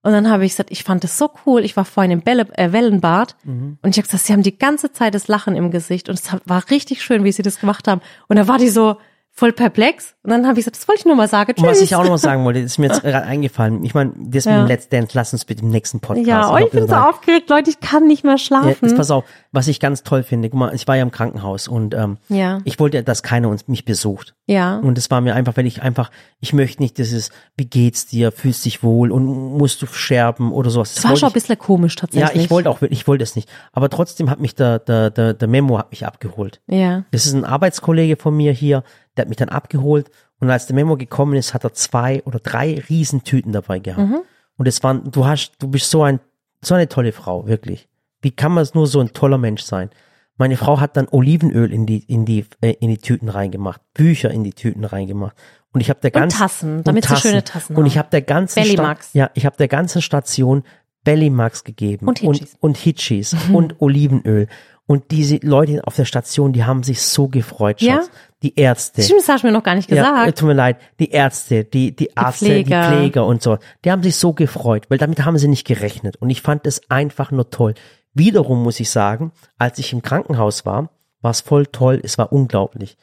[0.03, 1.63] Und dann habe ich gesagt, ich fand das so cool.
[1.63, 3.77] Ich war vorhin im Bälle, äh, Wellenbad Mhm.
[3.81, 6.29] und ich habe gesagt, sie haben die ganze Zeit das Lachen im Gesicht und es
[6.45, 8.01] war richtig schön, wie sie das gemacht haben.
[8.27, 8.97] Und da war die so
[9.35, 11.53] voll perplex und dann habe ich gesagt, das wollte ich nur mal sagen.
[11.57, 11.89] Und was Tschüss.
[11.89, 13.83] ich auch noch mal sagen wollte, ist mir jetzt gerade eingefallen.
[13.83, 14.51] Ich meine, das Ja.
[14.51, 16.27] mit dem Let's Dance, lass uns bitte im nächsten Podcast.
[16.27, 18.75] ja, oh, ich bin so aufgeregt, Leute, ich kann nicht mehr Ja, schlafen.
[18.81, 21.67] jetzt pass auf, was ich ganz toll finde, guck mal, ich war ja im Krankenhaus
[21.67, 22.59] und ähm, Ja.
[22.63, 24.35] ich wollte, dass keiner uns mich besucht.
[24.45, 24.77] ja.
[24.77, 28.31] Und es war mir einfach, weil ich einfach, ich möchte nicht dieses, wie geht's dir,
[28.31, 30.93] fühlst dich wohl und musst du scherben oder sowas.
[30.93, 32.43] Das war schon ein bisschen komisch Ja, tatsächlich.
[32.45, 33.49] ich wollte auch, ich wollte es nicht.
[33.71, 36.61] Aber trotzdem hat mich der, der, der, der Memo hat mich abgeholt.
[36.67, 37.03] Ja.
[37.11, 38.83] Das ist ein Arbeitskollege von mir hier,
[39.17, 42.39] der hat mich dann abgeholt und als der Memo gekommen ist, hat er zwei oder
[42.39, 44.09] drei Riesentüten dabei gehabt.
[44.09, 44.19] Mhm.
[44.57, 46.19] Und es waren, du hast, du bist so ein,
[46.61, 47.87] so eine tolle Frau, wirklich.
[48.21, 49.89] Wie kann man nur so ein toller Mensch sein?
[50.37, 54.31] Meine Frau hat dann Olivenöl in die, in die, äh, in die Tüten reingemacht, Bücher
[54.31, 55.35] in die Tüten reingemacht.
[55.73, 58.59] Und ich habe der ganzen Tassen, damit sie schöne Tassen Und ich habe der ganzen.
[58.63, 60.63] Sta- ja, ich habe der ganzen Station
[61.03, 62.53] Bellymax gegeben Und Hitchis.
[62.53, 64.47] und, und Hitchis und Olivenöl.
[64.85, 68.01] Und diese Leute auf der Station, die haben sich so gefreut, Ja?
[68.43, 69.01] Die Ärzte.
[69.01, 70.39] Stimmt, das hast du mir noch gar nicht Ja, gesagt.
[70.39, 72.89] tut mir leid, die Ärzte, die, die Ärzte, Pfleger.
[72.89, 76.17] die Pfleger und so, die haben sich so gefreut, weil damit haben sie nicht gerechnet.
[76.17, 77.73] Und ich fand es einfach nur toll.
[78.13, 80.89] Wiederum muss ich sagen, als ich im Krankenhaus war,
[81.21, 82.97] war es voll toll, es war unglaublich.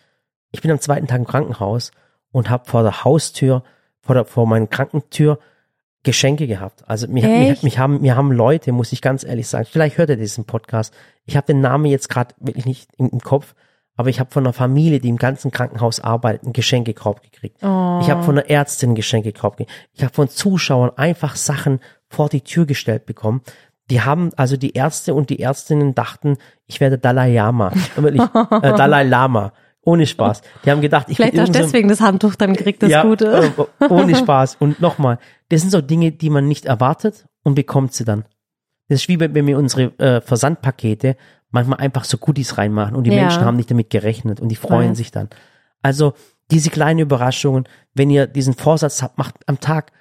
[0.52, 1.90] Ich bin am zweiten Tag im Krankenhaus
[2.32, 3.64] und habe vor der Haustür
[4.00, 5.38] vor, der, vor meiner Krankentür
[6.02, 6.82] Geschenke gehabt.
[6.86, 10.10] Also mir, mir, mich haben, mir haben Leute, muss ich ganz ehrlich sagen, vielleicht hört
[10.10, 10.94] ihr diesen Podcast.
[11.26, 13.54] Ich habe den Namen jetzt gerade wirklich nicht im, im Kopf,
[13.96, 17.58] aber ich habe von einer Familie, die im ganzen Krankenhaus arbeitet, einen Geschenkekorb gekriegt.
[17.62, 17.98] Oh.
[18.02, 19.88] Ich habe von einer Ärztin einen Geschenkekorb gekriegt.
[19.92, 23.42] Ich habe von Zuschauern einfach Sachen vor die Tür gestellt bekommen.
[23.90, 27.72] Die haben, also die Ärzte und die Ärztinnen dachten, ich werde Dalai Lama.
[27.96, 29.52] Wirklich, äh, Dalai Lama.
[29.82, 30.42] Ohne Spaß.
[30.64, 33.52] Die haben gedacht, ich Vielleicht bin ein- deswegen das Handtuch dann gekriegt, das ja, Gute.
[33.80, 34.56] äh, ohne Spaß.
[34.60, 35.18] Und nochmal,
[35.48, 38.24] das sind so Dinge, die man nicht erwartet und bekommt sie dann.
[38.88, 41.16] Das ist wie wenn wenn wir unsere äh, Versandpakete
[41.50, 43.22] manchmal einfach so Goodies reinmachen und die Ja.
[43.22, 44.96] Menschen haben nicht damit gerechnet und die freuen Weiß.
[44.98, 45.28] sich dann.
[45.82, 46.14] Also
[46.50, 49.92] diese kleinen Überraschungen, wenn ihr diesen Vorsatz habt, macht am Tag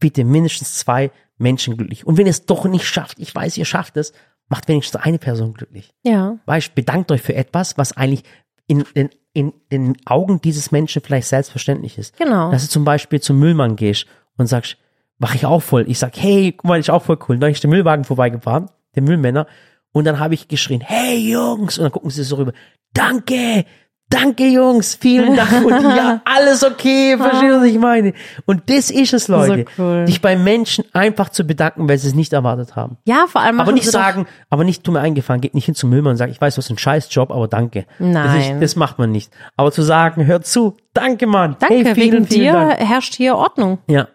[0.00, 2.06] bitte mindestens zwei Menschen glücklich.
[2.06, 4.12] Und wenn ihr es doch nicht schafft, ich weiß, ihr schafft es,
[4.48, 5.94] macht wenigstens eine Person glücklich.
[6.02, 6.38] Ja.
[6.46, 8.22] Weißt, bedankt euch für etwas, was eigentlich
[8.66, 12.16] in den, in den Augen dieses Menschen vielleicht selbstverständlich ist.
[12.16, 12.50] Genau.
[12.50, 14.76] Dass du zum Beispiel zum Müllmann gehst und sagst,
[15.18, 15.84] mach ich auch voll.
[15.88, 17.38] Ich sag, hey, guck mal, ist auch voll cool.
[17.38, 19.46] Dann ist der Müllwagen vorbeigefahren, der Müllmänner,
[19.94, 22.52] und dann habe ich geschrien, hey Jungs, und dann gucken sie so rüber,
[22.92, 23.64] danke,
[24.10, 25.50] danke Jungs, vielen Dank.
[25.64, 28.12] Und ja, alles okay, verstehst du, was ich meine?
[28.44, 29.64] Und das ist es, Leute.
[29.78, 30.04] cool.
[30.04, 32.98] Dich bei Menschen einfach zu bedanken, weil sie es nicht erwartet haben.
[33.06, 35.90] Ja, vor allem Aber nicht sagen, aber nicht, tu mir eingefallen, geht nicht hin zum
[35.90, 37.86] Müllmann und sagt, ich weiß, du hast einen Scheißjob, aber danke.
[37.98, 38.54] Das, Nein.
[38.56, 39.32] ist, das macht man nicht.
[39.56, 41.56] Aber zu sagen, hör zu, danke Mann.
[41.58, 42.78] Danke, hey, vielen, wegen vielen dir Dank.
[42.80, 43.78] herrscht hier Ordnung.
[43.88, 44.08] Ja.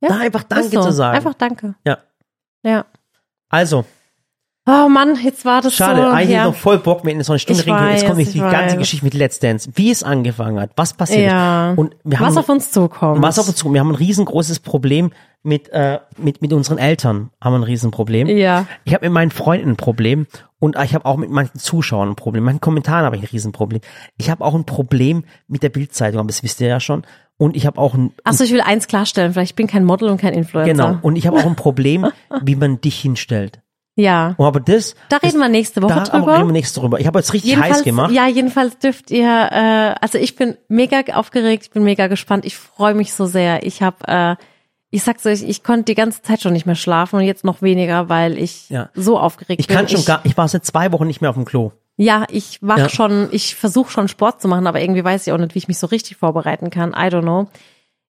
[0.00, 0.82] Ja, Da einfach Danke so.
[0.82, 1.16] zu sagen.
[1.16, 1.74] Einfach Danke.
[1.86, 1.98] Ja.
[2.62, 2.84] Ja.
[3.48, 3.84] Also,
[4.70, 6.08] Oh Mann, jetzt war das schade, so.
[6.08, 6.44] eigentlich ja.
[6.44, 7.66] noch voll Bock, wir hätten so eine Stunde Ich.
[7.66, 8.78] Jetzt kommt weiß, nicht die ich ganze weiß.
[8.78, 11.72] Geschichte mit Let's Dance, wie es angefangen hat, was passiert Ja.
[11.74, 13.22] Und wir Was haben, auf uns zukommt.
[13.22, 13.74] was auf uns zukommt.
[13.74, 15.10] Wir haben ein riesengroßes Problem
[15.42, 18.26] mit, äh, mit, mit unseren Eltern haben wir ein Riesenproblem.
[18.28, 18.66] Ja.
[18.84, 20.26] Ich habe mit meinen Freunden ein Problem
[20.58, 22.44] und ich habe auch mit manchen Zuschauern ein Problem.
[22.44, 23.80] Mit meinen Kommentaren habe ich ein Riesenproblem.
[24.18, 27.06] Ich habe auch ein Problem mit der Bildzeitung, aber das wisst ihr ja schon.
[27.38, 29.32] Und ich habe auch ein Achso, ich will eins klarstellen.
[29.32, 30.72] Vielleicht ich bin kein Model und kein Influencer.
[30.72, 30.98] genau.
[31.00, 32.06] Und ich habe auch ein Problem,
[32.42, 33.60] wie man dich hinstellt.
[34.00, 34.34] Ja.
[34.36, 36.34] Und aber das, Da reden wir nächste Woche da drüber.
[36.36, 37.00] reden wir nächstes drüber.
[37.00, 38.12] Ich habe jetzt richtig jedenfalls, heiß gemacht.
[38.12, 42.56] Ja, jedenfalls dürft ihr, äh, also ich bin mega aufgeregt, ich bin mega gespannt, ich
[42.56, 43.64] freue mich so sehr.
[43.66, 44.36] Ich habe, äh,
[44.90, 47.60] ich sag's euch, ich konnte die ganze Zeit schon nicht mehr schlafen und jetzt noch
[47.60, 48.88] weniger, weil ich Ja.
[48.94, 49.76] so aufgeregt Ich bin.
[49.76, 51.72] kann schon gar, ich war seit zwei Wochen nicht mehr auf dem Klo.
[51.96, 52.88] Ja, ich mach Ja.
[52.88, 55.66] schon, ich versuche schon Sport zu machen, aber irgendwie weiß ich auch nicht, wie ich
[55.66, 56.90] mich so richtig vorbereiten kann.
[56.90, 57.48] I don't know.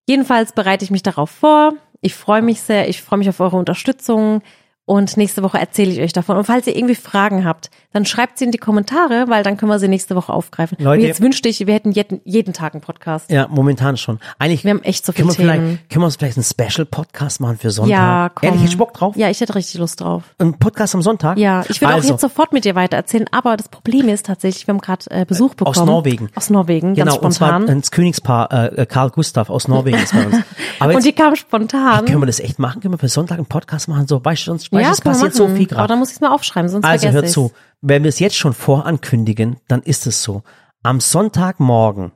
[0.07, 1.73] Jedenfalls bereite ich mich darauf vor.
[2.01, 4.41] Ich freue mich sehr, ich freue mich auf eure Unterstützung
[4.89, 6.35] und nächste Woche erzähle ich euch davon.
[6.35, 9.71] Und falls ihr irgendwie Fragen habt, dann schreibt sie in die Kommentare, weil dann können
[9.71, 10.77] wir sie nächste Woche aufgreifen.
[10.79, 13.29] Leute- und jetzt wünschte ich, wir hätten jeden, jeden Tag einen Podcast.
[13.29, 14.19] Ja, momentan schon.
[14.39, 15.79] Eigentlich Wir haben echt so können viele wir Themen.
[15.91, 17.91] können wir uns vielleicht einen Special-Podcast machen für Sonntag?
[17.91, 18.47] Ja, komm.
[18.47, 19.15] Ehrlich, hätte ich Bock drauf?
[19.15, 20.23] Ja, ich hätte richtig Lust drauf.
[20.39, 21.37] Ein Podcast am Sonntag?
[21.37, 24.25] Ja, ich würde also, auch jetzt sofort mit dir weiter erzählen, aber das Problem ist
[24.25, 25.77] tatsächlich, wir haben gerade äh, Besuch bekommen.
[25.77, 26.29] Aus Norwegen.
[26.33, 27.79] Aus Norwegen, Genau, ganz und zwar spontan.
[27.81, 30.35] das Königspaar äh, Karl Gustav aus Norwegen ist bei uns.
[30.79, 32.05] Aber Und jetzt, die kam spontan.
[32.05, 32.81] können wir das echt machen?
[32.81, 34.07] Können wir für Sonntag einen Podcast machen?
[34.07, 35.87] So, weißt du, sonst, weißt, du, es passiert so viel Aber gerade.
[35.89, 37.33] dann muss ich es mal aufschreiben, sonst Also vergesse hört ich's.
[37.33, 37.51] zu,
[37.81, 40.43] wenn wir es jetzt schon vorankündigen, dann ist es so.
[40.83, 42.11] Am Sonntagmorgen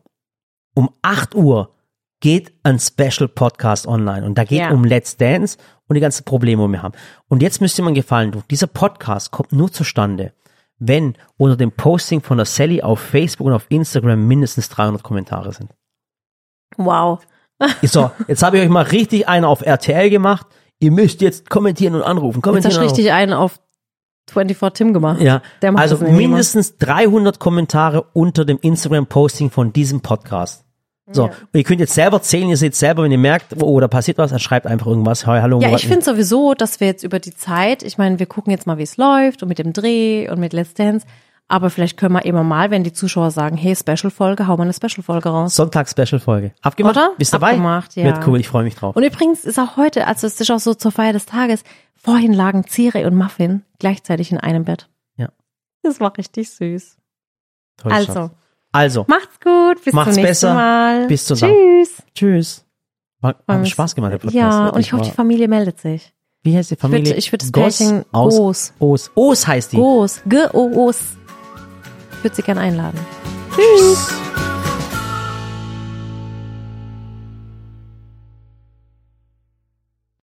[0.75, 1.73] um 8 Uhr
[2.19, 4.71] geht ein Special Podcast online und da geht Ja.
[4.71, 5.57] um Let's Dance
[5.87, 6.95] und die ganzen Probleme, die wir haben.
[7.27, 8.43] Und jetzt müsst ihr mir einen Gefallen tun.
[8.49, 10.33] Dieser Podcast kommt nur zustande,
[10.79, 15.51] wenn unter dem Posting von der Sally auf Facebook und auf Instagram mindestens 300 Kommentare
[15.51, 15.69] sind.
[16.77, 17.19] Wow.
[17.83, 20.47] So, jetzt habe ich euch mal richtig einen auf RTL gemacht.
[20.83, 22.39] Ihr müsst jetzt kommentieren und anrufen.
[22.39, 22.95] Jetzt Kommentieren hast du und anrufen.
[22.97, 23.59] richtig einen auf
[24.31, 25.21] 24 Tim gemacht.
[25.21, 25.41] Ja,
[25.75, 30.65] also mindestens 300 Kommentare unter dem Instagram-Posting von diesem Podcast.
[31.09, 33.87] So, und ihr könnt jetzt selber zählen, ihr seht selber, wenn ihr merkt, oh, da
[33.87, 35.25] passiert was, dann schreibt einfach irgendwas.
[35.25, 35.61] Hi, hallo.
[35.61, 38.67] Ja, ich finde sowieso, dass wir jetzt über die Zeit, ich meine, wir gucken jetzt
[38.67, 41.05] mal, wie es läuft und mit dem Dreh und mit Let's Dance,
[41.53, 44.73] aber vielleicht können wir immer mal, wenn die Zuschauer sagen, hey, Special-Folge, hau mal eine
[44.73, 45.55] Special-Folge raus.
[45.55, 46.51] Sonntag-Special-Folge.
[46.63, 46.97] Abgemacht?
[46.97, 47.11] Oder?
[47.19, 47.49] Bist dabei?
[47.51, 48.05] Abgemacht, ja.
[48.05, 48.95] Wird cool, ich freue mich drauf.
[48.95, 51.63] Und übrigens ist auch heute, also es ist auch so zur Feier des Tages,
[51.95, 54.89] vorhin lagen Ziere und Muffin gleichzeitig in einem Bett.
[55.15, 55.29] Ja.
[55.83, 56.97] Das war richtig süß.
[57.77, 58.31] Toll, also, Schatz.
[58.71, 60.53] Also, macht's gut, bis Macht's zum nächsten besser.
[60.55, 61.05] Mal.
[61.05, 61.51] Bis zum Tag.
[61.51, 62.03] Tschüss.
[62.15, 62.65] tschüss.
[63.21, 64.35] War, hat Spaß gemacht, der Podcast.
[64.35, 66.15] Ja, und ich hoffe, die Familie meldet sich.
[66.41, 67.15] Wie heißt die Ich würde Familie?
[67.15, 68.73] ich würd das Goss Pärchen aus.
[68.79, 69.11] Os.
[69.13, 69.77] Os heißt die.
[69.77, 70.23] Groß.
[70.25, 71.17] G-O-O-S.
[72.23, 72.97] Ich würde Sie gerne einladen.
[73.53, 74.07] Tschüss.